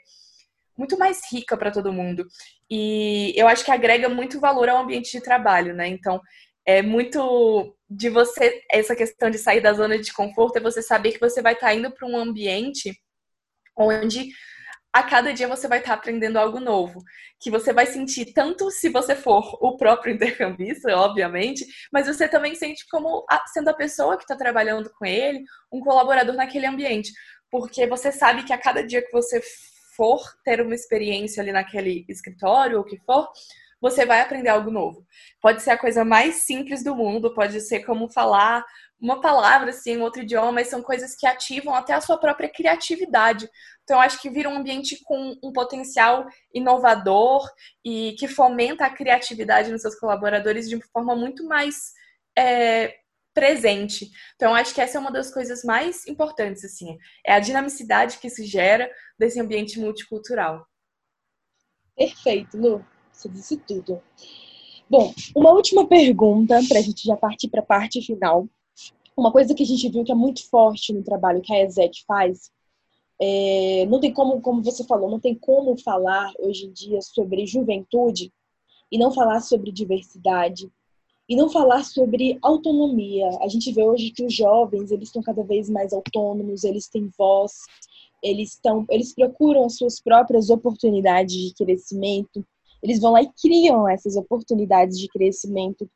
muito 0.76 0.99
mais 0.99 1.20
rica 1.30 1.56
para 1.56 1.70
todo 1.70 1.92
mundo. 1.92 2.26
E 2.68 3.32
eu 3.37 3.46
acho 3.46 3.64
que 3.64 3.70
agrega 3.70 4.08
muito 4.08 4.40
valor 4.40 4.68
ao 4.68 4.78
ambiente 4.78 5.12
de 5.12 5.20
trabalho, 5.20 5.75
né? 5.75 5.87
Então, 5.87 6.20
é 6.66 6.83
muito 6.83 7.76
de 7.88 8.09
você, 8.09 8.62
essa 8.71 8.97
questão 8.97 9.30
de 9.30 9.38
sair 9.38 9.61
da 9.61 9.73
zona 9.73 9.99
de 9.99 10.12
conforto, 10.12 10.56
é 10.56 10.61
você 10.61 10.83
saber 10.83 11.12
que 11.12 11.21
você 11.21 11.42
vai 11.42 11.54
estar 11.54 11.68
tá 11.68 11.75
indo 11.75 11.90
para 11.90 12.06
um 12.06 12.16
ambiente 12.16 12.92
onde 13.76 14.30
a 14.92 15.02
cada 15.02 15.33
dia 15.35 15.49
você 15.49 15.66
vai 15.66 15.78
estar 15.78 15.90
tá 15.90 15.97
aprendendo 15.97 16.38
algo 16.38 16.61
novo, 16.61 17.02
que 17.40 17.50
você 17.50 17.73
vai 17.73 17.85
sentir 17.85 18.33
tanto 18.33 18.71
se 18.71 18.88
você 18.88 19.16
for 19.16 19.59
o 19.61 19.76
próprio 19.76 20.14
intercambista, 20.14 20.97
obviamente, 20.97 21.66
mas 21.92 22.06
você 22.06 22.28
também 22.28 22.54
sente 22.54 22.87
como 22.88 23.26
a, 23.28 23.44
sendo 23.49 23.68
a 23.68 23.75
pessoa 23.75 24.16
que 24.16 24.23
está 24.23 24.37
trabalhando 24.37 24.90
com 24.97 25.04
ele, 25.04 25.42
um 25.73 25.80
colaborador 25.80 26.35
naquele 26.37 26.66
ambiente, 26.66 27.12
porque 27.50 27.87
você 27.87 28.12
sabe 28.12 28.44
que 28.44 28.52
a 28.52 28.59
cada 28.59 28.87
dia 28.87 29.02
que 29.02 29.12
você 29.12 29.42
for 29.97 30.21
ter 30.44 30.60
uma 30.60 30.75
experiência 30.75 31.43
ali 31.43 31.52
naquele 31.52 32.04
escritório 32.08 32.78
ou 32.78 32.82
o 32.82 32.86
que 32.86 32.99
for, 33.04 33.28
você 33.84 34.06
vai 34.06 34.23
aprender 34.23 34.49
algo 34.49 34.70
novo. 34.70 35.06
Pode 35.42 35.60
ser 35.60 35.73
a 35.73 35.76
coisa 35.76 36.06
mais 36.06 36.36
simples 36.36 36.82
do 36.82 36.97
mundo, 36.97 37.34
pode 37.34 37.60
ser 37.60 37.80
como 37.80 38.10
falar 38.10 38.64
uma 38.99 39.20
palavra 39.20 39.68
assim 39.68 39.92
em 39.92 40.00
outro 40.00 40.23
idioma, 40.23 40.52
mas 40.52 40.68
são 40.68 40.80
coisas 40.80 41.14
que 41.14 41.26
ativam 41.26 41.75
até 41.75 41.92
a 41.92 42.00
sua 42.00 42.16
própria 42.16 42.49
criatividade. 42.49 43.47
Então, 43.82 44.00
acho 44.00 44.23
que 44.23 44.30
vira 44.30 44.49
um 44.49 44.56
ambiente 44.56 44.99
com 45.04 45.38
um 45.44 45.52
potencial 45.52 46.25
inovador 46.54 47.47
e 47.84 48.16
que 48.18 48.26
fomenta 48.26 48.86
a 48.86 48.90
criatividade 48.90 49.70
nos 49.70 49.82
seus 49.82 49.97
colaboradores 49.97 50.66
de 50.66 50.76
uma 50.76 50.86
forma 50.90 51.14
muito 51.14 51.44
mais 51.44 51.92
é, 52.38 52.94
presente. 53.34 54.10
Então, 54.34 54.54
acho 54.54 54.73
que 54.73 54.80
essa 54.80 54.97
é 54.97 55.00
uma 55.00 55.12
das 55.12 55.30
coisas 55.30 55.62
mais 55.62 56.06
importantes, 56.06 56.64
assim, 56.64 56.97
é 57.23 57.34
a 57.34 57.38
dinamicidade 57.38 58.16
que 58.16 58.30
se 58.30 58.47
gera 58.47 58.90
desse 59.18 59.38
ambiente 59.38 59.78
multicultural. 59.78 60.66
Perfeito, 61.94 62.56
Lu. 62.56 62.94
Você 63.14 63.28
disse 63.28 63.56
tudo. 63.56 64.02
Bom, 64.90 65.14
uma 65.34 65.52
última 65.52 65.86
pergunta 65.86 66.60
para 66.68 66.78
a 66.78 66.82
gente 66.82 67.06
já 67.06 67.16
partir 67.16 67.48
para 67.48 67.60
a 67.60 67.64
parte 67.64 68.02
final. 68.02 68.46
Uma 69.16 69.32
coisa 69.32 69.54
que 69.54 69.62
a 69.62 69.66
gente 69.66 69.88
viu 69.88 70.04
que 70.04 70.12
é 70.12 70.14
muito 70.14 70.46
forte 70.48 70.92
no 70.92 71.02
trabalho 71.02 71.40
que 71.40 71.54
a 71.54 71.64
ESEC 71.64 72.04
faz, 72.06 72.50
é, 73.20 73.86
não 73.86 74.00
tem 74.00 74.12
como, 74.12 74.40
como 74.40 74.62
você 74.62 74.84
falou, 74.84 75.08
não 75.08 75.20
tem 75.20 75.34
como 75.34 75.76
falar 75.78 76.32
hoje 76.40 76.66
em 76.66 76.72
dia 76.72 77.00
sobre 77.00 77.46
juventude 77.46 78.32
e 78.90 78.98
não 78.98 79.12
falar 79.12 79.40
sobre 79.40 79.70
diversidade 79.70 80.68
e 81.28 81.36
não 81.36 81.48
falar 81.48 81.84
sobre 81.84 82.36
autonomia. 82.42 83.30
A 83.40 83.48
gente 83.48 83.72
vê 83.72 83.84
hoje 83.84 84.10
que 84.10 84.24
os 84.24 84.34
jovens 84.34 84.90
eles 84.90 85.08
estão 85.08 85.22
cada 85.22 85.44
vez 85.44 85.70
mais 85.70 85.92
autônomos, 85.92 86.64
eles 86.64 86.88
têm 86.88 87.08
voz, 87.16 87.52
eles 88.20 88.54
estão, 88.54 88.84
eles 88.90 89.14
procuram 89.14 89.64
as 89.64 89.76
suas 89.76 90.00
próprias 90.00 90.50
oportunidades 90.50 91.34
de 91.34 91.54
crescimento 91.54 92.44
eles 92.84 93.00
vão 93.00 93.12
lá 93.12 93.23
e 93.23 93.32
criam 93.40 93.88
essas 93.88 94.14
oportunidades 94.14 94.99
de 94.99 95.08
crescimento. 95.08 95.90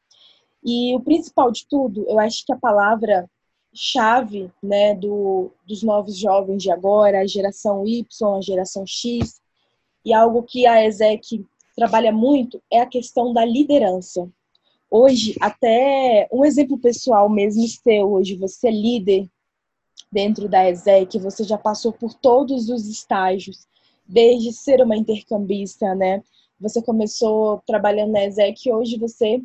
E 0.65 0.97
o 0.97 1.01
principal 1.01 1.53
de 1.53 1.67
tudo, 1.69 2.07
eu 2.09 2.19
acho 2.19 2.45
que 2.47 2.53
a 2.53 2.57
palavra 2.57 3.29
chave 3.75 4.51
né, 4.63 4.95
do, 4.95 5.51
dos 5.67 5.83
novos 5.83 6.17
jovens 6.17 6.63
de 6.63 6.71
agora, 6.71 7.21
a 7.21 7.27
geração 7.27 7.87
Y, 7.87 8.35
a 8.35 8.41
geração 8.41 8.85
X, 8.87 9.39
e 10.03 10.15
algo 10.15 10.43
que 10.43 10.67
a 10.67 10.83
ESEC 10.87 11.45
trabalha 11.77 12.11
muito 12.11 12.59
é 12.73 12.81
a 12.81 12.87
questão 12.87 13.35
da 13.35 13.45
liderança. 13.45 14.27
Hoje, 14.91 15.37
até 15.43 16.27
um 16.33 16.43
exemplo 16.43 16.79
pessoal 16.79 17.29
mesmo 17.29 17.69
seu, 17.69 18.11
hoje 18.15 18.35
você 18.35 18.69
é 18.69 18.73
líder 18.73 19.29
dentro 20.11 20.49
da 20.49 20.71
ESEC, 20.71 21.19
você 21.19 21.45
já 21.45 21.59
passou 21.59 21.93
por 21.93 22.15
todos 22.15 22.71
os 22.71 22.89
estágios, 22.89 23.69
desde 24.07 24.55
ser 24.55 24.81
uma 24.81 24.97
intercambista, 24.97 25.95
né, 25.95 26.23
você 26.61 26.83
começou 26.83 27.63
trabalhando 27.67 28.13
na 28.13 28.25
ESEC 28.25 28.67
e 28.69 28.73
hoje 28.73 28.99
você 28.99 29.41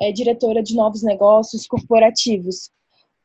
é 0.00 0.12
diretora 0.12 0.62
de 0.62 0.74
novos 0.74 1.02
negócios 1.02 1.66
corporativos. 1.66 2.70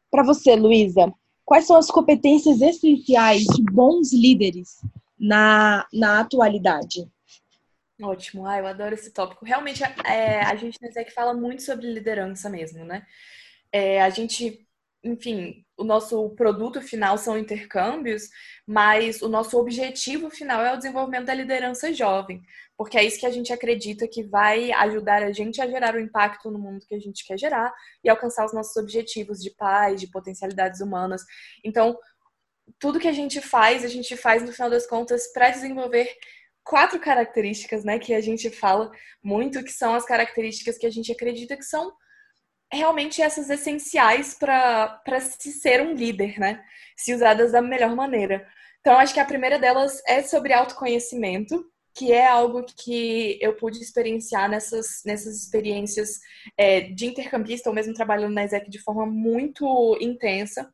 Para 0.10 0.24
você, 0.24 0.56
Luísa, 0.56 1.14
quais 1.46 1.66
são 1.66 1.76
as 1.76 1.92
competências 1.92 2.62
essenciais 2.62 3.44
de 3.44 3.64
bons 3.64 4.14
líderes 4.14 4.82
na, 5.20 5.86
na 5.94 6.20
atualidade? 6.20 7.08
Ótimo, 8.02 8.46
ah, 8.46 8.58
eu 8.58 8.68
adoro 8.68 8.96
esse 8.96 9.12
tópico. 9.12 9.46
Realmente, 9.46 9.84
é, 10.06 10.42
a 10.42 10.56
gente 10.56 10.82
na 10.82 10.90
ESEC 10.90 11.12
fala 11.12 11.34
muito 11.34 11.62
sobre 11.62 11.92
liderança 11.92 12.50
mesmo, 12.50 12.84
né? 12.84 13.06
É, 13.72 14.02
a 14.02 14.10
gente 14.10 14.63
enfim, 15.04 15.66
o 15.78 15.84
nosso 15.84 16.30
produto 16.32 16.82
final 16.82 17.18
são 17.18 17.38
intercâmbios, 17.38 18.30
mas 18.66 19.22
o 19.22 19.28
nosso 19.28 19.58
objetivo 19.60 20.30
final 20.30 20.62
é 20.62 20.74
o 20.74 20.78
desenvolvimento 20.78 21.26
da 21.26 21.34
liderança 21.34 21.94
jovem, 21.94 22.42
porque 22.78 22.98
é 22.98 23.04
isso 23.04 23.20
que 23.20 23.26
a 23.26 23.32
gente 23.32 23.52
acredita 23.52 24.08
que 24.08 24.24
vai 24.24 24.72
ajudar 24.72 25.22
a 25.22 25.32
gente 25.32 25.62
a 25.62 25.68
gerar 25.68 25.96
o 25.96 26.00
impacto 26.00 26.50
no 26.50 26.58
mundo 26.58 26.86
que 26.88 26.96
a 26.96 27.00
gente 27.00 27.26
quer 27.26 27.38
gerar 27.38 27.74
e 28.04 28.10
alcançar 28.10 28.46
os 28.46 28.54
nossos 28.54 28.76
objetivos 28.78 29.40
de 29.40 29.52
paz, 29.52 30.00
de 30.00 30.08
potencialidades 30.08 30.80
humanas. 30.80 31.22
Então, 31.66 31.98
tudo 32.80 33.00
que 33.00 33.08
a 33.08 33.14
gente 33.14 33.42
faz, 33.42 33.84
a 33.84 33.90
gente 33.90 34.16
faz 34.16 34.42
no 34.42 34.54
final 34.54 34.70
das 34.70 34.88
contas 34.88 35.32
para 35.34 35.50
desenvolver 35.50 36.08
quatro 36.64 36.98
características, 36.98 37.84
né, 37.84 38.00
que 38.00 38.14
a 38.14 38.22
gente 38.22 38.50
fala 38.50 38.90
muito, 39.22 39.62
que 39.64 39.72
são 39.72 39.94
as 39.94 40.06
características 40.06 40.78
que 40.78 40.86
a 40.86 40.90
gente 40.90 41.12
acredita 41.12 41.58
que 41.58 41.66
são 41.66 41.92
realmente 42.72 43.22
essas 43.22 43.50
essenciais 43.50 44.36
para 44.36 45.02
se 45.20 45.52
ser 45.52 45.82
um 45.82 45.94
líder, 45.94 46.40
né? 46.40 46.64
Se 46.98 47.14
usadas 47.14 47.52
da 47.52 47.62
melhor 47.62 47.96
maneira. 47.96 48.48
Então, 48.80 48.98
acho 48.98 49.14
que 49.14 49.20
a 49.20 49.26
primeira 49.26 49.58
delas 49.60 50.02
é 50.08 50.22
sobre 50.24 50.54
autoconhecimento. 50.54 51.66
que 51.96 52.12
é 52.12 52.26
algo 52.26 52.66
que 52.76 53.38
eu 53.42 53.56
pude 53.56 53.80
experienciar 53.80 54.50
nessas, 54.50 55.02
nessas 55.06 55.38
experiências 55.38 56.20
é, 56.58 56.82
de 56.82 57.06
intercambista, 57.06 57.70
ou 57.70 57.76
mesmo 57.76 57.94
trabalhando 57.94 58.34
na 58.34 58.44
ESEC 58.44 58.70
de 58.70 58.80
forma 58.80 59.06
muito 59.06 59.98
intensa. 60.02 60.68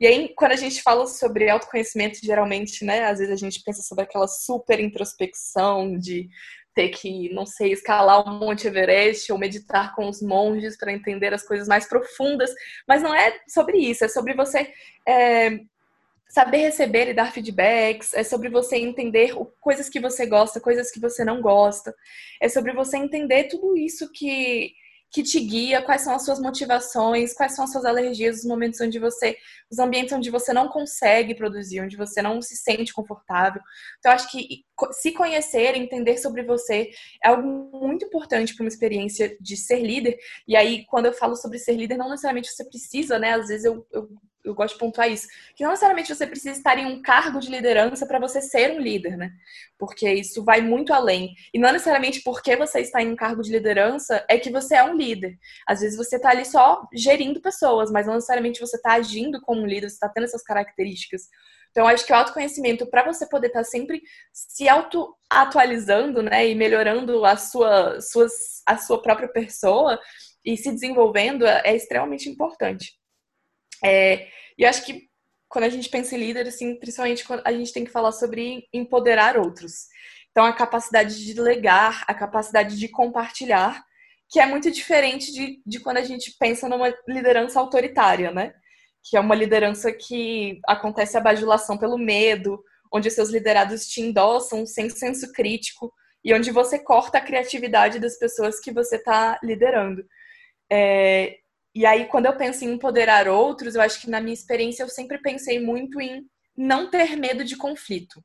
E 0.00 0.06
aí, 0.06 0.32
quando 0.36 0.52
a 0.52 0.56
gente 0.56 0.82
fala 0.82 1.06
sobre 1.06 1.48
autoconhecimento, 1.48 2.18
geralmente, 2.22 2.84
né, 2.84 3.04
às 3.04 3.18
vezes 3.18 3.32
a 3.34 3.36
gente 3.36 3.62
pensa 3.64 3.82
sobre 3.82 4.04
aquela 4.04 4.28
super 4.28 4.80
introspecção 4.80 5.98
de 5.98 6.28
ter 6.74 6.88
que, 6.88 7.32
não 7.34 7.44
sei, 7.44 7.72
escalar 7.72 8.26
o 8.26 8.38
Monte 8.38 8.66
Everest 8.66 9.30
ou 9.30 9.38
meditar 9.38 9.94
com 9.94 10.08
os 10.08 10.22
monges 10.22 10.76
para 10.76 10.92
entender 10.92 11.34
as 11.34 11.42
coisas 11.42 11.68
mais 11.68 11.86
profundas, 11.86 12.50
mas 12.86 13.02
não 13.02 13.14
é 13.14 13.40
sobre 13.46 13.78
isso, 13.78 14.04
é 14.04 14.08
sobre 14.08 14.34
você 14.34 14.72
é, 15.06 15.60
saber 16.28 16.58
receber 16.58 17.10
e 17.10 17.14
dar 17.14 17.30
feedbacks, 17.30 18.14
é 18.14 18.24
sobre 18.24 18.48
você 18.48 18.76
entender 18.76 19.34
coisas 19.60 19.88
que 19.90 20.00
você 20.00 20.24
gosta, 20.24 20.60
coisas 20.60 20.90
que 20.90 20.98
você 20.98 21.24
não 21.24 21.42
gosta, 21.42 21.94
é 22.40 22.48
sobre 22.48 22.72
você 22.72 22.96
entender 22.96 23.44
tudo 23.44 23.76
isso 23.76 24.10
que 24.10 24.72
que 25.12 25.22
te 25.22 25.38
guia, 25.40 25.82
quais 25.82 26.00
são 26.00 26.14
as 26.14 26.24
suas 26.24 26.40
motivações, 26.40 27.34
quais 27.34 27.54
são 27.54 27.64
as 27.64 27.70
suas 27.70 27.84
alergias, 27.84 28.38
os 28.38 28.44
momentos 28.44 28.80
onde 28.80 28.98
você, 28.98 29.36
os 29.70 29.78
ambientes 29.78 30.12
onde 30.14 30.30
você 30.30 30.54
não 30.54 30.68
consegue 30.68 31.34
produzir, 31.34 31.82
onde 31.82 31.98
você 31.98 32.22
não 32.22 32.40
se 32.40 32.56
sente 32.56 32.94
confortável. 32.94 33.60
Então, 33.98 34.10
acho 34.10 34.30
que 34.30 34.64
se 34.92 35.12
conhecer, 35.12 35.76
entender 35.76 36.16
sobre 36.16 36.42
você 36.42 36.90
é 37.22 37.28
algo 37.28 37.78
muito 37.78 38.06
importante 38.06 38.54
para 38.54 38.64
uma 38.64 38.68
experiência 38.68 39.36
de 39.38 39.56
ser 39.56 39.80
líder. 39.80 40.16
E 40.48 40.56
aí, 40.56 40.86
quando 40.86 41.06
eu 41.06 41.12
falo 41.12 41.36
sobre 41.36 41.58
ser 41.58 41.74
líder, 41.74 41.98
não 41.98 42.08
necessariamente 42.08 42.50
você 42.50 42.64
precisa, 42.64 43.18
né? 43.18 43.34
Às 43.34 43.48
vezes 43.48 43.66
eu, 43.66 43.86
eu 43.92 44.08
eu 44.44 44.54
gosto 44.54 44.74
de 44.74 44.80
pontuar 44.80 45.10
isso, 45.10 45.28
que 45.54 45.62
não 45.62 45.70
necessariamente 45.70 46.14
você 46.14 46.26
precisa 46.26 46.50
estar 46.50 46.76
em 46.78 46.86
um 46.86 47.00
cargo 47.00 47.38
de 47.38 47.50
liderança 47.50 48.06
para 48.06 48.18
você 48.18 48.40
ser 48.40 48.72
um 48.72 48.80
líder, 48.80 49.16
né? 49.16 49.30
Porque 49.78 50.10
isso 50.12 50.44
vai 50.44 50.60
muito 50.60 50.92
além. 50.92 51.34
E 51.54 51.58
não 51.58 51.72
necessariamente 51.72 52.22
porque 52.22 52.56
você 52.56 52.80
está 52.80 53.02
em 53.02 53.12
um 53.12 53.16
cargo 53.16 53.42
de 53.42 53.52
liderança 53.52 54.24
é 54.28 54.38
que 54.38 54.50
você 54.50 54.74
é 54.74 54.84
um 54.84 54.96
líder. 54.96 55.38
Às 55.66 55.80
vezes 55.80 55.96
você 55.96 56.16
está 56.16 56.30
ali 56.30 56.44
só 56.44 56.86
gerindo 56.94 57.40
pessoas, 57.40 57.90
mas 57.90 58.06
não 58.06 58.14
necessariamente 58.14 58.60
você 58.60 58.76
está 58.76 58.94
agindo 58.94 59.40
como 59.40 59.62
um 59.62 59.66
líder, 59.66 59.88
você 59.88 59.94
está 59.94 60.08
tendo 60.08 60.24
essas 60.24 60.42
características. 60.42 61.22
Então, 61.70 61.86
acho 61.86 62.04
que 62.04 62.12
o 62.12 62.16
autoconhecimento, 62.16 62.86
para 62.86 63.02
você 63.02 63.26
poder 63.26 63.46
estar 63.46 63.60
tá 63.60 63.64
sempre 63.64 64.02
se 64.30 64.68
auto-atualizando, 64.68 66.22
né, 66.22 66.46
e 66.46 66.54
melhorando 66.54 67.24
a 67.24 67.36
sua, 67.36 67.98
suas, 67.98 68.62
a 68.66 68.76
sua 68.76 69.00
própria 69.00 69.26
pessoa 69.26 69.98
e 70.44 70.54
se 70.56 70.70
desenvolvendo, 70.70 71.46
é 71.46 71.74
extremamente 71.74 72.28
importante. 72.28 72.92
É, 73.84 74.28
e 74.58 74.62
eu 74.62 74.68
acho 74.68 74.84
que 74.84 75.08
quando 75.48 75.64
a 75.64 75.68
gente 75.68 75.88
pensa 75.88 76.14
em 76.14 76.18
líder, 76.18 76.46
assim, 76.46 76.76
principalmente 76.76 77.24
a 77.44 77.52
gente 77.52 77.72
tem 77.72 77.84
que 77.84 77.90
falar 77.90 78.12
sobre 78.12 78.66
empoderar 78.72 79.36
outros. 79.36 79.86
Então, 80.30 80.46
a 80.46 80.52
capacidade 80.52 81.22
de 81.22 81.34
delegar, 81.34 82.04
a 82.08 82.14
capacidade 82.14 82.78
de 82.78 82.88
compartilhar, 82.88 83.84
que 84.30 84.40
é 84.40 84.46
muito 84.46 84.70
diferente 84.70 85.30
de, 85.30 85.60
de 85.66 85.78
quando 85.78 85.98
a 85.98 86.02
gente 86.02 86.34
pensa 86.38 86.68
numa 86.68 86.92
liderança 87.06 87.60
autoritária, 87.60 88.30
né? 88.30 88.54
Que 89.04 89.18
é 89.18 89.20
uma 89.20 89.34
liderança 89.34 89.92
que 89.92 90.58
acontece 90.66 91.18
a 91.18 91.20
bajulação 91.20 91.76
pelo 91.76 91.98
medo, 91.98 92.62
onde 92.90 93.10
seus 93.10 93.28
liderados 93.28 93.86
te 93.86 94.00
endossam 94.00 94.64
sem 94.64 94.88
senso 94.88 95.30
crítico 95.32 95.92
e 96.24 96.32
onde 96.32 96.50
você 96.50 96.78
corta 96.78 97.18
a 97.18 97.22
criatividade 97.22 97.98
das 97.98 98.18
pessoas 98.18 98.58
que 98.58 98.72
você 98.72 98.96
está 98.96 99.38
liderando. 99.42 100.02
É, 100.70 101.36
e 101.74 101.86
aí, 101.86 102.06
quando 102.06 102.26
eu 102.26 102.36
penso 102.36 102.64
em 102.64 102.72
empoderar 102.72 103.28
outros, 103.28 103.74
eu 103.74 103.80
acho 103.80 104.00
que 104.00 104.10
na 104.10 104.20
minha 104.20 104.34
experiência 104.34 104.82
eu 104.82 104.88
sempre 104.88 105.18
pensei 105.18 105.58
muito 105.58 106.00
em 106.00 106.22
não 106.56 106.90
ter 106.90 107.16
medo 107.16 107.44
de 107.44 107.56
conflito. 107.56 108.22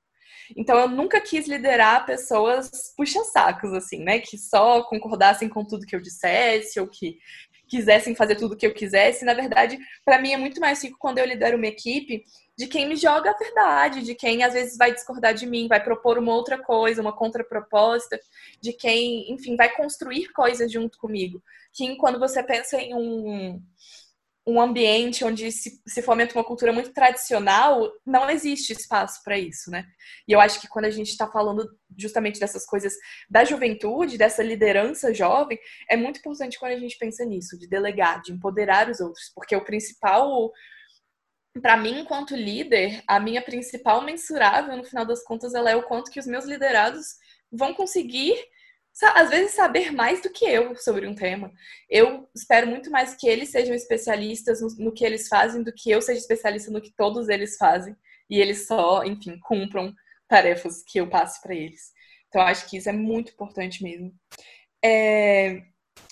Então, 0.55 0.77
eu 0.77 0.87
nunca 0.87 1.19
quis 1.19 1.47
liderar 1.47 2.05
pessoas 2.05 2.69
puxa-sacos, 2.95 3.73
assim, 3.73 4.03
né? 4.03 4.19
Que 4.19 4.37
só 4.37 4.83
concordassem 4.83 5.49
com 5.49 5.65
tudo 5.65 5.85
que 5.85 5.95
eu 5.95 6.01
dissesse 6.01 6.79
ou 6.79 6.87
que 6.87 7.17
quisessem 7.67 8.15
fazer 8.15 8.35
tudo 8.35 8.55
que 8.55 8.65
eu 8.65 8.73
quisesse. 8.73 9.25
Na 9.25 9.33
verdade, 9.33 9.77
para 10.05 10.21
mim 10.21 10.31
é 10.31 10.37
muito 10.37 10.59
mais 10.59 10.83
rico 10.83 10.97
quando 10.99 11.17
eu 11.17 11.25
lidero 11.25 11.57
uma 11.57 11.67
equipe 11.67 12.23
de 12.57 12.65
quem 12.65 12.87
me 12.87 12.95
joga 12.95 13.29
a 13.29 13.37
verdade, 13.37 14.01
de 14.01 14.15
quem 14.15 14.43
às 14.43 14.53
vezes 14.53 14.77
vai 14.77 14.91
discordar 14.91 15.33
de 15.33 15.45
mim, 15.45 15.67
vai 15.67 15.83
propor 15.83 16.17
uma 16.17 16.33
outra 16.33 16.57
coisa, 16.57 17.01
uma 17.01 17.15
contraproposta, 17.15 18.19
de 18.59 18.73
quem, 18.73 19.31
enfim, 19.31 19.55
vai 19.55 19.69
construir 19.75 20.29
coisas 20.29 20.71
junto 20.71 20.97
comigo. 20.97 21.41
Que 21.71 21.95
quando 21.97 22.17
você 22.17 22.41
pensa 22.41 22.77
em 22.81 22.95
um, 22.95 23.61
um 24.47 24.61
ambiente 24.61 25.25
onde 25.25 25.51
se, 25.51 25.81
se 25.85 26.01
fomenta 26.01 26.33
uma 26.33 26.43
cultura 26.43 26.71
muito 26.71 26.93
tradicional, 26.93 27.91
não 28.05 28.29
existe 28.29 28.71
espaço 28.71 29.21
para 29.21 29.37
isso, 29.37 29.69
né? 29.69 29.85
E 30.25 30.31
eu 30.31 30.39
acho 30.39 30.61
que 30.61 30.69
quando 30.69 30.85
a 30.85 30.89
gente 30.89 31.09
está 31.09 31.27
falando 31.27 31.67
justamente 31.97 32.39
dessas 32.39 32.65
coisas 32.65 32.93
da 33.29 33.43
juventude, 33.43 34.17
dessa 34.17 34.41
liderança 34.41 35.13
jovem, 35.13 35.59
é 35.89 35.97
muito 35.97 36.19
importante 36.19 36.57
quando 36.57 36.71
a 36.71 36.79
gente 36.79 36.97
pensa 36.97 37.25
nisso, 37.25 37.59
de 37.59 37.67
delegar, 37.67 38.21
de 38.21 38.31
empoderar 38.31 38.89
os 38.89 39.01
outros, 39.01 39.29
porque 39.35 39.53
o 39.53 39.65
principal 39.65 40.49
para 41.61 41.75
mim, 41.75 42.01
enquanto 42.01 42.35
líder, 42.35 43.03
a 43.07 43.19
minha 43.19 43.41
principal 43.41 44.03
mensurável, 44.03 44.77
no 44.77 44.83
final 44.83 45.03
das 45.03 45.23
contas, 45.23 45.55
ela 45.55 45.71
é 45.71 45.75
o 45.75 45.83
quanto 45.83 46.11
que 46.11 46.19
os 46.19 46.27
meus 46.27 46.45
liderados 46.45 47.15
vão 47.51 47.73
conseguir, 47.73 48.35
às 49.01 49.29
vezes, 49.29 49.51
saber 49.51 49.91
mais 49.91 50.21
do 50.21 50.29
que 50.29 50.45
eu 50.45 50.75
sobre 50.75 51.07
um 51.07 51.15
tema. 51.15 51.51
Eu 51.89 52.27
espero 52.35 52.67
muito 52.67 52.89
mais 52.89 53.15
que 53.15 53.27
eles 53.27 53.49
sejam 53.49 53.75
especialistas 53.75 54.61
no, 54.61 54.85
no 54.85 54.91
que 54.91 55.05
eles 55.05 55.27
fazem 55.27 55.63
do 55.63 55.73
que 55.73 55.91
eu 55.91 56.01
seja 56.01 56.19
especialista 56.19 56.71
no 56.71 56.81
que 56.81 56.93
todos 56.95 57.29
eles 57.29 57.57
fazem 57.57 57.95
e 58.29 58.39
eles 58.39 58.67
só, 58.67 59.03
enfim, 59.03 59.39
cumpram 59.39 59.93
tarefas 60.27 60.83
que 60.83 60.99
eu 60.99 61.09
passe 61.09 61.41
para 61.41 61.55
eles. 61.55 61.91
Então, 62.27 62.41
acho 62.41 62.69
que 62.69 62.77
isso 62.77 62.89
é 62.89 62.93
muito 62.93 63.31
importante 63.31 63.83
mesmo. 63.83 64.13
É... 64.83 65.61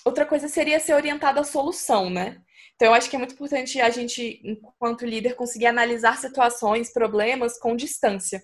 Outra 0.04 0.24
coisa 0.24 0.48
seria 0.48 0.80
ser 0.80 0.94
orientado 0.94 1.40
à 1.40 1.44
solução, 1.44 2.08
né? 2.10 2.40
Então, 2.74 2.88
eu 2.88 2.94
acho 2.94 3.08
que 3.08 3.16
é 3.16 3.18
muito 3.18 3.34
importante 3.34 3.80
a 3.80 3.90
gente, 3.90 4.40
enquanto 4.44 5.06
líder, 5.06 5.34
conseguir 5.34 5.66
analisar 5.66 6.18
situações, 6.18 6.92
problemas 6.92 7.58
com 7.58 7.74
distância. 7.74 8.42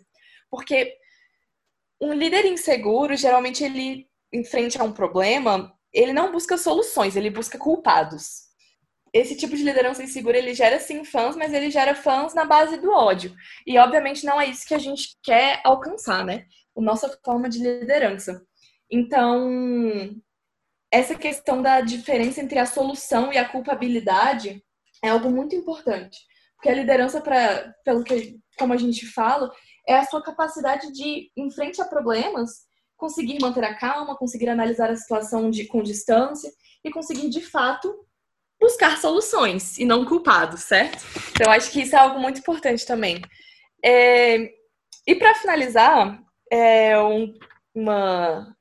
Porque 0.51 0.97
um 2.01 2.13
líder 2.13 2.47
inseguro, 2.47 3.17
geralmente, 3.17 3.63
ele, 3.63 4.09
em 4.33 4.45
frente 4.45 4.81
a 4.81 4.85
um 4.85 4.93
problema, 4.93 5.73
ele 5.93 6.13
não 6.13 6.33
busca 6.33 6.57
soluções, 6.57 7.17
ele 7.17 7.31
busca 7.31 7.59
culpados. 7.59 8.51
Esse 9.13 9.37
tipo 9.37 9.55
de 9.55 9.63
liderança 9.63 10.03
insegura, 10.03 10.39
ele 10.39 10.55
gera 10.55 10.81
sim 10.81 11.05
fãs, 11.05 11.37
mas 11.37 11.53
ele 11.53 11.71
gera 11.71 11.95
fãs 11.95 12.33
na 12.33 12.47
base 12.47 12.79
do 12.79 12.91
ódio. 12.91 13.35
E, 13.67 13.79
obviamente, 13.79 14.25
não 14.25 14.41
é 14.41 14.47
isso 14.47 14.67
que 14.67 14.75
a 14.75 14.79
gente 14.79 15.17
quer 15.23 15.61
alcançar, 15.65 16.25
né? 16.25 16.47
A 16.75 16.81
nossa 16.81 17.15
forma 17.23 17.49
de 17.49 17.59
liderança. 17.59 18.43
Então, 18.91 19.51
essa 20.91 21.15
questão 21.15 21.61
da 21.61 21.83
diferença 21.83 22.41
entre 22.41 22.59
a 22.59 22.67
solução 22.67 23.31
e 23.33 23.37
a 23.37 23.49
culpabilidade 23.49 24.65
é 25.05 25.11
algo 25.11 25.31
muito 25.31 25.55
importante. 25.55 26.19
Porque 26.57 26.71
a 26.71 26.75
liderança, 26.75 27.21
para 27.21 27.75
pelo 27.85 28.05
que 28.05 28.39
como 28.59 28.73
a 28.73 28.77
gente 28.77 29.07
fala, 29.07 29.51
é 29.89 29.97
a 29.97 30.05
sua 30.05 30.23
capacidade 30.23 30.93
de, 30.93 31.31
em 31.37 31.51
frente 31.51 31.81
a 31.81 31.87
problemas, 31.87 32.67
conseguir 33.03 33.41
manter 33.41 33.65
a 33.65 33.75
calma, 33.75 34.17
conseguir 34.17 34.49
analisar 34.49 34.89
a 34.89 34.95
situação 34.95 35.51
de, 35.51 35.67
com 35.67 35.83
distância 35.83 36.49
e 36.85 36.91
conseguir, 36.93 37.29
de 37.29 37.41
fato, 37.41 37.93
buscar 38.61 38.97
soluções 38.97 39.77
e 39.77 39.85
não 39.85 40.05
culpados, 40.05 40.61
certo? 40.61 41.05
Então, 41.33 41.51
acho 41.51 41.73
que 41.73 41.81
isso 41.81 41.97
é 41.97 41.99
algo 41.99 42.21
muito 42.21 42.39
importante 42.39 42.87
também. 42.87 43.21
É... 43.85 44.53
E 45.05 45.17
para 45.17 45.35
finalizar, 45.35 46.23
é 46.49 46.97
um, 47.03 47.35
uma, 47.75 48.57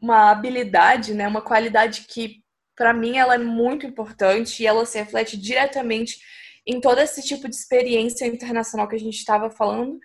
uma 0.00 0.30
habilidade, 0.30 1.12
né, 1.12 1.28
uma 1.28 1.42
qualidade 1.42 2.06
que 2.08 2.42
para 2.74 2.94
mim 2.94 3.18
ela 3.18 3.34
é 3.34 3.38
muito 3.38 3.84
importante 3.84 4.62
e 4.62 4.66
ela 4.66 4.86
se 4.86 4.98
reflete 4.98 5.36
diretamente 5.36 6.18
em 6.66 6.80
todo 6.80 6.98
esse 6.98 7.20
tipo 7.22 7.46
de 7.46 7.54
experiência 7.54 8.26
internacional 8.26 8.88
que 8.88 8.96
a 8.96 8.98
gente 8.98 9.18
estava 9.18 9.50
falando 9.50 9.98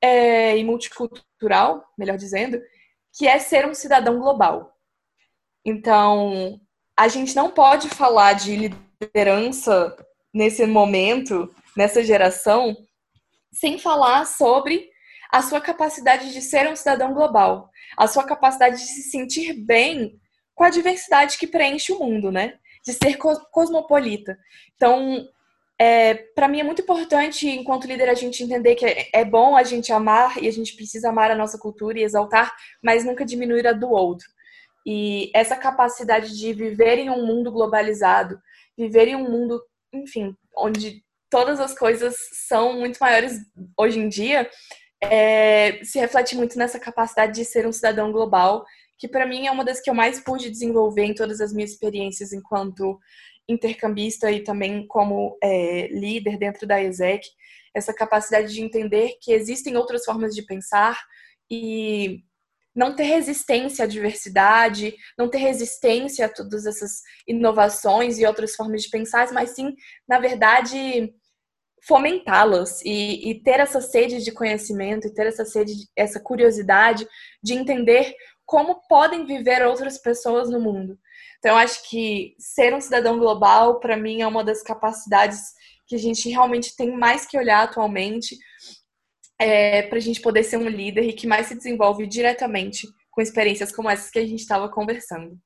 é, 0.00 0.56
e 0.56 0.64
multicultural, 0.64 1.84
melhor 1.98 2.16
dizendo, 2.16 2.58
que 3.12 3.26
é 3.26 3.38
ser 3.38 3.66
um 3.66 3.74
cidadão 3.74 4.18
global. 4.18 4.76
Então, 5.64 6.60
a 6.96 7.08
gente 7.08 7.34
não 7.34 7.50
pode 7.50 7.88
falar 7.88 8.34
de 8.34 8.74
liderança 9.00 9.96
nesse 10.32 10.66
momento, 10.66 11.52
nessa 11.76 12.02
geração, 12.04 12.76
sem 13.52 13.78
falar 13.78 14.26
sobre 14.26 14.88
a 15.30 15.42
sua 15.42 15.60
capacidade 15.60 16.32
de 16.32 16.42
ser 16.42 16.68
um 16.68 16.76
cidadão 16.76 17.12
global, 17.12 17.70
a 17.96 18.06
sua 18.06 18.24
capacidade 18.24 18.76
de 18.76 18.86
se 18.86 19.10
sentir 19.10 19.54
bem 19.54 20.18
com 20.54 20.64
a 20.64 20.70
diversidade 20.70 21.38
que 21.38 21.46
preenche 21.46 21.92
o 21.92 21.98
mundo, 21.98 22.30
né? 22.30 22.58
De 22.84 22.92
ser 22.92 23.16
cosmopolita. 23.50 24.38
Então, 24.74 25.26
é, 25.80 26.12
para 26.34 26.46
mim 26.46 26.60
é 26.60 26.62
muito 26.62 26.82
importante, 26.82 27.48
enquanto 27.48 27.86
líder, 27.86 28.10
a 28.10 28.14
gente 28.14 28.42
entender 28.42 28.74
que 28.74 28.84
é, 28.84 29.08
é 29.14 29.24
bom 29.24 29.56
a 29.56 29.62
gente 29.62 29.90
amar 29.90 30.36
e 30.42 30.46
a 30.46 30.52
gente 30.52 30.76
precisa 30.76 31.08
amar 31.08 31.30
a 31.30 31.34
nossa 31.34 31.56
cultura 31.56 31.98
e 31.98 32.02
exaltar, 32.02 32.54
mas 32.84 33.02
nunca 33.02 33.24
diminuir 33.24 33.66
a 33.66 33.72
do 33.72 33.88
outro. 33.88 34.26
E 34.86 35.30
essa 35.34 35.56
capacidade 35.56 36.38
de 36.38 36.52
viver 36.52 36.98
em 36.98 37.08
um 37.08 37.24
mundo 37.24 37.50
globalizado, 37.50 38.38
viver 38.76 39.08
em 39.08 39.16
um 39.16 39.30
mundo, 39.30 39.58
enfim, 39.90 40.36
onde 40.54 41.02
todas 41.30 41.58
as 41.58 41.74
coisas 41.74 42.14
são 42.46 42.74
muito 42.74 42.98
maiores 42.98 43.38
hoje 43.74 44.00
em 44.00 44.08
dia, 44.10 44.50
é, 45.02 45.82
se 45.82 45.98
reflete 45.98 46.36
muito 46.36 46.58
nessa 46.58 46.78
capacidade 46.78 47.32
de 47.32 47.44
ser 47.46 47.66
um 47.66 47.72
cidadão 47.72 48.12
global, 48.12 48.66
que 48.98 49.08
para 49.08 49.26
mim 49.26 49.46
é 49.46 49.50
uma 49.50 49.64
das 49.64 49.80
que 49.80 49.88
eu 49.88 49.94
mais 49.94 50.20
pude 50.20 50.50
desenvolver 50.50 51.04
em 51.04 51.14
todas 51.14 51.40
as 51.40 51.54
minhas 51.54 51.70
experiências 51.70 52.34
enquanto 52.34 53.00
intercambista 53.50 54.30
e 54.30 54.42
também 54.42 54.86
como 54.86 55.36
é, 55.42 55.88
líder 55.88 56.38
dentro 56.38 56.66
da 56.66 56.82
ESEC, 56.82 57.26
essa 57.74 57.92
capacidade 57.92 58.52
de 58.52 58.62
entender 58.62 59.16
que 59.20 59.32
existem 59.32 59.76
outras 59.76 60.04
formas 60.04 60.34
de 60.34 60.42
pensar 60.42 60.98
e 61.50 62.22
não 62.74 62.94
ter 62.94 63.04
resistência 63.04 63.84
à 63.84 63.88
diversidade, 63.88 64.94
não 65.18 65.28
ter 65.28 65.38
resistência 65.38 66.26
a 66.26 66.28
todas 66.28 66.66
essas 66.66 67.02
inovações 67.26 68.18
e 68.18 68.26
outras 68.26 68.54
formas 68.54 68.82
de 68.82 68.90
pensar, 68.90 69.30
mas 69.32 69.50
sim, 69.50 69.74
na 70.08 70.20
verdade, 70.20 71.12
fomentá-las 71.82 72.80
e, 72.84 73.30
e, 73.30 73.42
ter 73.42 73.58
essa 73.58 73.80
sede 73.80 74.22
de 74.22 74.32
conhecimento 74.32 75.06
e 75.06 75.14
ter 75.14 75.26
essa 75.26 75.44
sede, 75.44 75.72
essa 75.96 76.20
curiosidade 76.20 77.06
de 77.42 77.54
entender 77.54 78.14
como 78.44 78.80
podem 78.88 79.24
viver 79.24 79.64
outras 79.66 79.98
pessoas 79.98 80.50
no 80.50 80.60
mundo. 80.60 80.98
Então, 81.40 81.56
acho 81.56 81.88
que 81.88 82.34
ser 82.38 82.74
um 82.74 82.80
cidadão 82.80 83.18
global, 83.18 83.80
para 83.80 83.96
mim, 83.96 84.20
é 84.20 84.26
uma 84.26 84.44
das 84.44 84.62
capacidades 84.62 85.40
que 85.88 85.96
a 85.96 85.98
gente 85.98 86.28
realmente 86.28 86.76
tem 86.76 86.94
mais 86.96 87.26
que 87.26 87.36
olhar 87.36 87.64
atualmente 87.64 88.36
é, 89.40 89.82
para 89.82 89.96
a 89.96 90.00
gente 90.00 90.20
poder 90.20 90.44
ser 90.44 90.58
um 90.58 90.68
líder 90.68 91.02
e 91.04 91.14
que 91.14 91.26
mais 91.26 91.46
se 91.46 91.54
desenvolve 91.54 92.06
diretamente 92.06 92.86
com 93.10 93.22
experiências 93.22 93.72
como 93.72 93.88
essas 93.88 94.10
que 94.10 94.18
a 94.18 94.26
gente 94.26 94.40
estava 94.40 94.68
conversando. 94.68 95.36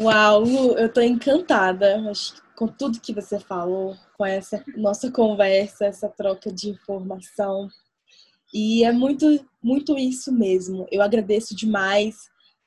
Uau, 0.00 0.40
Lu, 0.40 0.78
eu 0.78 0.86
estou 0.86 1.02
encantada 1.02 2.02
com 2.56 2.66
tudo 2.66 3.00
que 3.00 3.12
você 3.12 3.38
falou, 3.38 3.94
com 4.16 4.24
essa 4.24 4.64
nossa 4.74 5.12
conversa, 5.12 5.84
essa 5.84 6.08
troca 6.08 6.50
de 6.50 6.70
informação. 6.70 7.68
E 8.52 8.84
é 8.84 8.90
muito, 8.90 9.44
muito 9.62 9.98
isso 9.98 10.32
mesmo. 10.32 10.86
Eu 10.90 11.02
agradeço 11.02 11.54
demais 11.54 12.16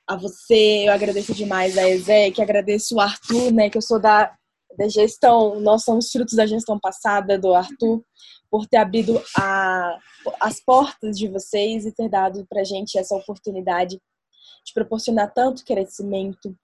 a 0.08 0.16
você, 0.16 0.88
eu 0.88 0.92
agradeço 0.92 1.34
demais 1.34 1.76
a 1.76 1.86
Ezek, 1.86 2.40
agradeço 2.40 2.96
o 2.96 3.00
Arthur, 3.00 3.52
né, 3.52 3.68
que 3.68 3.76
eu 3.76 3.82
sou 3.82 4.00
da, 4.00 4.34
da 4.76 4.88
gestão, 4.88 5.60
nós 5.60 5.84
somos 5.84 6.10
frutos 6.10 6.34
da 6.34 6.46
gestão 6.46 6.80
passada 6.80 7.38
do 7.38 7.54
Arthur, 7.54 8.02
por 8.50 8.66
ter 8.66 8.78
abrido 8.78 9.22
a, 9.36 9.98
as 10.40 10.60
portas 10.60 11.18
de 11.18 11.28
vocês 11.28 11.84
e 11.84 11.92
ter 11.92 12.08
dado 12.08 12.46
para 12.48 12.64
gente 12.64 12.98
essa 12.98 13.14
oportunidade 13.14 14.00
de 14.64 14.72
proporcionar 14.72 15.30
tanto 15.34 15.62
crescimento. 15.62 16.56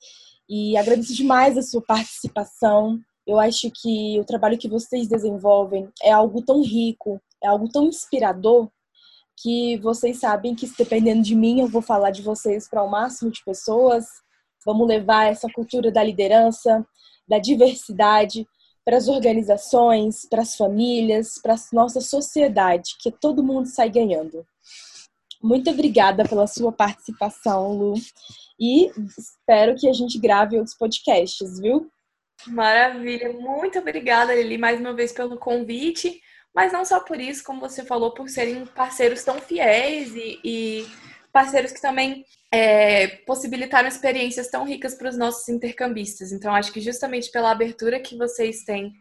E 0.49 0.77
agradeço 0.79 1.15
demais 1.15 1.59
a 1.59 1.63
sua 1.63 1.83
participação. 1.83 2.99
Eu 3.27 3.39
acho 3.39 3.71
que 3.71 4.19
o 4.19 4.25
trabalho 4.25 4.57
que 4.57 4.69
vocês 4.69 5.07
desenvolvem 5.07 5.89
é 6.03 6.11
algo 6.11 6.41
tão 6.41 6.63
rico, 6.63 7.21
é 7.43 7.49
algo 7.49 7.69
tão 7.69 7.85
inspirador 7.87 8.71
que 9.37 9.77
vocês 9.79 10.21
sabem 10.21 10.55
que, 10.55 10.71
dependendo 10.77 11.23
de 11.23 11.35
mim, 11.35 11.61
eu 11.61 11.69
vou 11.69 11.83
falar 11.83 12.11
de 12.11 12.23
vocês 12.23 12.69
para 12.69 12.83
o 12.83 12.91
máximo 12.91 13.31
de 13.31 13.43
pessoas. 13.45 14.07
Vamos 14.65 14.87
levar 14.87 15.27
essa 15.27 15.49
cultura 15.49 15.91
da 15.91 16.03
liderança, 16.03 16.87
da 17.29 17.39
diversidade 17.39 18.47
para 18.85 18.97
as 18.97 19.09
organizações, 19.09 20.27
para 20.29 20.43
as 20.43 20.57
famílias, 20.57 21.41
para 21.43 21.55
a 21.55 21.59
nossa 21.73 22.01
sociedade, 22.01 22.97
que 23.01 23.11
todo 23.11 23.43
mundo 23.43 23.67
sai 23.67 23.89
ganhando. 23.89 24.47
Muito 25.43 25.71
obrigada 25.71 26.25
pela 26.25 26.47
sua 26.47 26.73
participação, 26.73 27.73
Lu. 27.73 27.95
E 28.59 28.91
espero 29.19 29.75
que 29.75 29.89
a 29.89 29.93
gente 29.93 30.19
grave 30.19 30.57
outros 30.57 30.77
podcasts, 30.77 31.59
viu? 31.59 31.91
Maravilha. 32.47 33.33
Muito 33.33 33.79
obrigada, 33.79 34.35
Lili, 34.35 34.59
mais 34.59 34.79
uma 34.81 34.93
vez 34.93 35.13
pelo 35.13 35.39
convite. 35.39 36.21
Mas 36.55 36.73
não 36.73 36.85
só 36.85 37.01
por 37.01 37.21
isso, 37.21 37.43
como 37.43 37.61
você 37.61 37.85
falou, 37.85 38.15
por 38.15 38.29
serem 38.29 38.65
parceiros 38.65 39.25
tão 39.25 39.41
fiéis 39.41 40.15
e, 40.15 40.41
e 40.45 40.87
parceiros 41.33 41.73
que 41.73 41.83
também 41.83 42.25
é, 42.53 43.09
possibilitaram 43.27 43.89
experiências 43.89 44.49
tão 44.49 44.65
ricas 44.65 44.95
para 44.95 45.09
os 45.09 45.19
nossos 45.19 45.49
intercambistas. 45.49 46.31
Então, 46.31 46.55
acho 46.55 46.73
que 46.73 46.81
justamente 46.81 47.31
pela 47.33 47.51
abertura 47.51 47.99
que 47.99 48.17
vocês 48.17 48.63
têm 48.63 48.93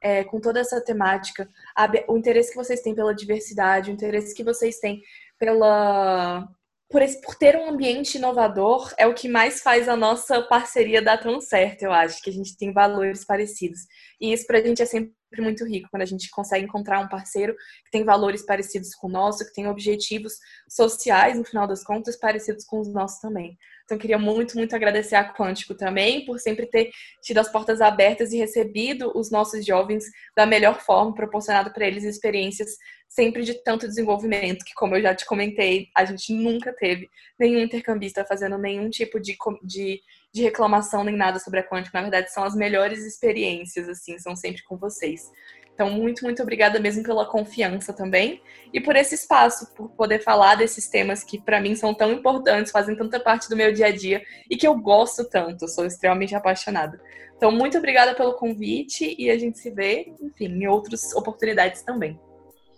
é, 0.00 0.24
com 0.24 0.40
toda 0.40 0.60
essa 0.60 0.80
temática, 0.80 1.48
a, 1.76 1.88
o 2.08 2.18
interesse 2.18 2.50
que 2.50 2.56
vocês 2.56 2.80
têm 2.80 2.94
pela 2.94 3.14
diversidade, 3.14 3.90
o 3.90 3.94
interesse 3.94 4.34
que 4.34 4.42
vocês 4.42 4.78
têm 4.78 5.00
pela 5.38 6.48
por, 6.88 7.02
esse, 7.02 7.20
por 7.20 7.34
ter 7.34 7.56
um 7.56 7.68
ambiente 7.68 8.16
inovador, 8.16 8.92
é 8.96 9.06
o 9.06 9.14
que 9.14 9.28
mais 9.28 9.60
faz 9.60 9.88
a 9.88 9.96
nossa 9.96 10.40
parceria 10.42 11.02
dar 11.02 11.18
tão 11.18 11.40
certo, 11.40 11.82
eu 11.82 11.92
acho, 11.92 12.22
que 12.22 12.30
a 12.30 12.32
gente 12.32 12.56
tem 12.56 12.72
valores 12.72 13.24
parecidos. 13.24 13.80
E 14.20 14.32
isso 14.32 14.46
para 14.46 14.58
a 14.58 14.62
gente 14.62 14.80
é 14.80 14.86
sempre 14.86 15.12
muito 15.38 15.66
rico, 15.66 15.88
quando 15.90 16.02
a 16.02 16.06
gente 16.06 16.30
consegue 16.30 16.64
encontrar 16.64 17.00
um 17.00 17.08
parceiro 17.08 17.54
que 17.84 17.90
tem 17.90 18.04
valores 18.04 18.44
parecidos 18.46 18.94
com 18.94 19.08
o 19.08 19.10
nosso, 19.10 19.44
que 19.44 19.52
tem 19.52 19.66
objetivos 19.66 20.34
sociais, 20.68 21.36
no 21.36 21.44
final 21.44 21.66
das 21.66 21.82
contas, 21.82 22.16
parecidos 22.16 22.64
com 22.64 22.80
os 22.80 22.88
nossos 22.92 23.20
também. 23.20 23.58
Então, 23.86 23.96
queria 23.96 24.18
muito, 24.18 24.56
muito 24.58 24.74
agradecer 24.74 25.14
a 25.14 25.32
Quântico 25.32 25.72
também 25.72 26.24
por 26.24 26.40
sempre 26.40 26.66
ter 26.66 26.90
tido 27.22 27.38
as 27.38 27.50
portas 27.50 27.80
abertas 27.80 28.32
e 28.32 28.36
recebido 28.36 29.16
os 29.16 29.30
nossos 29.30 29.64
jovens 29.64 30.04
da 30.36 30.44
melhor 30.44 30.80
forma, 30.80 31.14
proporcionado 31.14 31.72
para 31.72 31.86
eles 31.86 32.02
experiências 32.02 32.76
sempre 33.08 33.44
de 33.44 33.54
tanto 33.54 33.86
desenvolvimento, 33.86 34.64
que, 34.64 34.74
como 34.74 34.96
eu 34.96 35.02
já 35.02 35.14
te 35.14 35.24
comentei, 35.24 35.88
a 35.96 36.04
gente 36.04 36.32
nunca 36.32 36.72
teve 36.72 37.08
nenhum 37.38 37.60
intercambista 37.60 38.24
fazendo 38.24 38.58
nenhum 38.58 38.90
tipo 38.90 39.20
de, 39.20 39.36
de, 39.62 40.00
de 40.34 40.42
reclamação 40.42 41.04
nem 41.04 41.16
nada 41.16 41.38
sobre 41.38 41.60
a 41.60 41.68
Quântico. 41.68 41.96
Na 41.96 42.02
verdade, 42.02 42.32
são 42.32 42.42
as 42.42 42.56
melhores 42.56 43.06
experiências, 43.06 43.88
assim, 43.88 44.18
são 44.18 44.34
sempre 44.34 44.64
com 44.64 44.76
vocês. 44.76 45.30
Então, 45.76 45.90
muito, 45.90 46.24
muito 46.24 46.42
obrigada 46.42 46.80
mesmo 46.80 47.02
pela 47.02 47.26
confiança 47.26 47.92
também 47.92 48.40
e 48.72 48.80
por 48.80 48.96
esse 48.96 49.14
espaço, 49.14 49.74
por 49.74 49.90
poder 49.90 50.20
falar 50.20 50.54
desses 50.54 50.88
temas 50.88 51.22
que 51.22 51.38
para 51.38 51.60
mim 51.60 51.76
são 51.76 51.92
tão 51.92 52.10
importantes, 52.10 52.72
fazem 52.72 52.96
tanta 52.96 53.20
parte 53.20 53.46
do 53.46 53.54
meu 53.54 53.70
dia 53.70 53.88
a 53.88 53.90
dia 53.90 54.22
e 54.50 54.56
que 54.56 54.66
eu 54.66 54.74
gosto 54.74 55.28
tanto, 55.28 55.68
sou 55.68 55.84
extremamente 55.84 56.34
apaixonada. 56.34 56.98
Então, 57.36 57.52
muito 57.52 57.76
obrigada 57.76 58.14
pelo 58.14 58.32
convite 58.32 59.14
e 59.18 59.30
a 59.30 59.38
gente 59.38 59.58
se 59.58 59.70
vê, 59.70 60.10
enfim, 60.18 60.46
em 60.46 60.66
outras 60.66 61.14
oportunidades 61.14 61.82
também. 61.82 62.18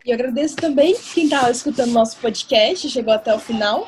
E 0.05 0.13
agradeço 0.13 0.57
também 0.57 0.97
quem 1.15 1.25
estava 1.25 1.53
escutando 1.53 1.93
nosso 1.93 2.17
podcast, 2.17 2.91
chegou 2.91 3.15
até 3.15 3.33
o 3.33 3.39
final. 3.39 3.87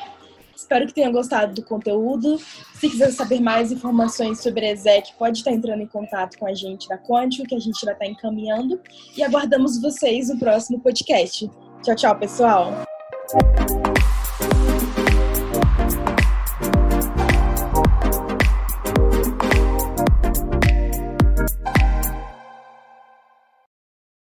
Espero 0.61 0.85
que 0.85 0.93
tenha 0.93 1.11
gostado 1.11 1.55
do 1.55 1.63
conteúdo. 1.63 2.39
Se 2.75 2.87
quiser 2.87 3.11
saber 3.11 3.41
mais 3.41 3.71
informações 3.71 4.41
sobre 4.41 4.67
a 4.67 4.73
ESEC, 4.73 5.11
pode 5.17 5.39
estar 5.39 5.51
entrando 5.51 5.81
em 5.81 5.87
contato 5.87 6.37
com 6.37 6.45
a 6.45 6.53
gente 6.53 6.87
da 6.87 6.99
Quântico, 6.99 7.47
que 7.47 7.55
a 7.55 7.59
gente 7.59 7.83
vai 7.83 7.93
estar 7.95 8.05
encaminhando. 8.05 8.79
E 9.17 9.23
aguardamos 9.23 9.81
vocês 9.81 10.29
no 10.29 10.37
próximo 10.37 10.79
podcast. 10.79 11.49
Tchau, 11.81 11.95
tchau, 11.95 12.15
pessoal! 12.19 12.85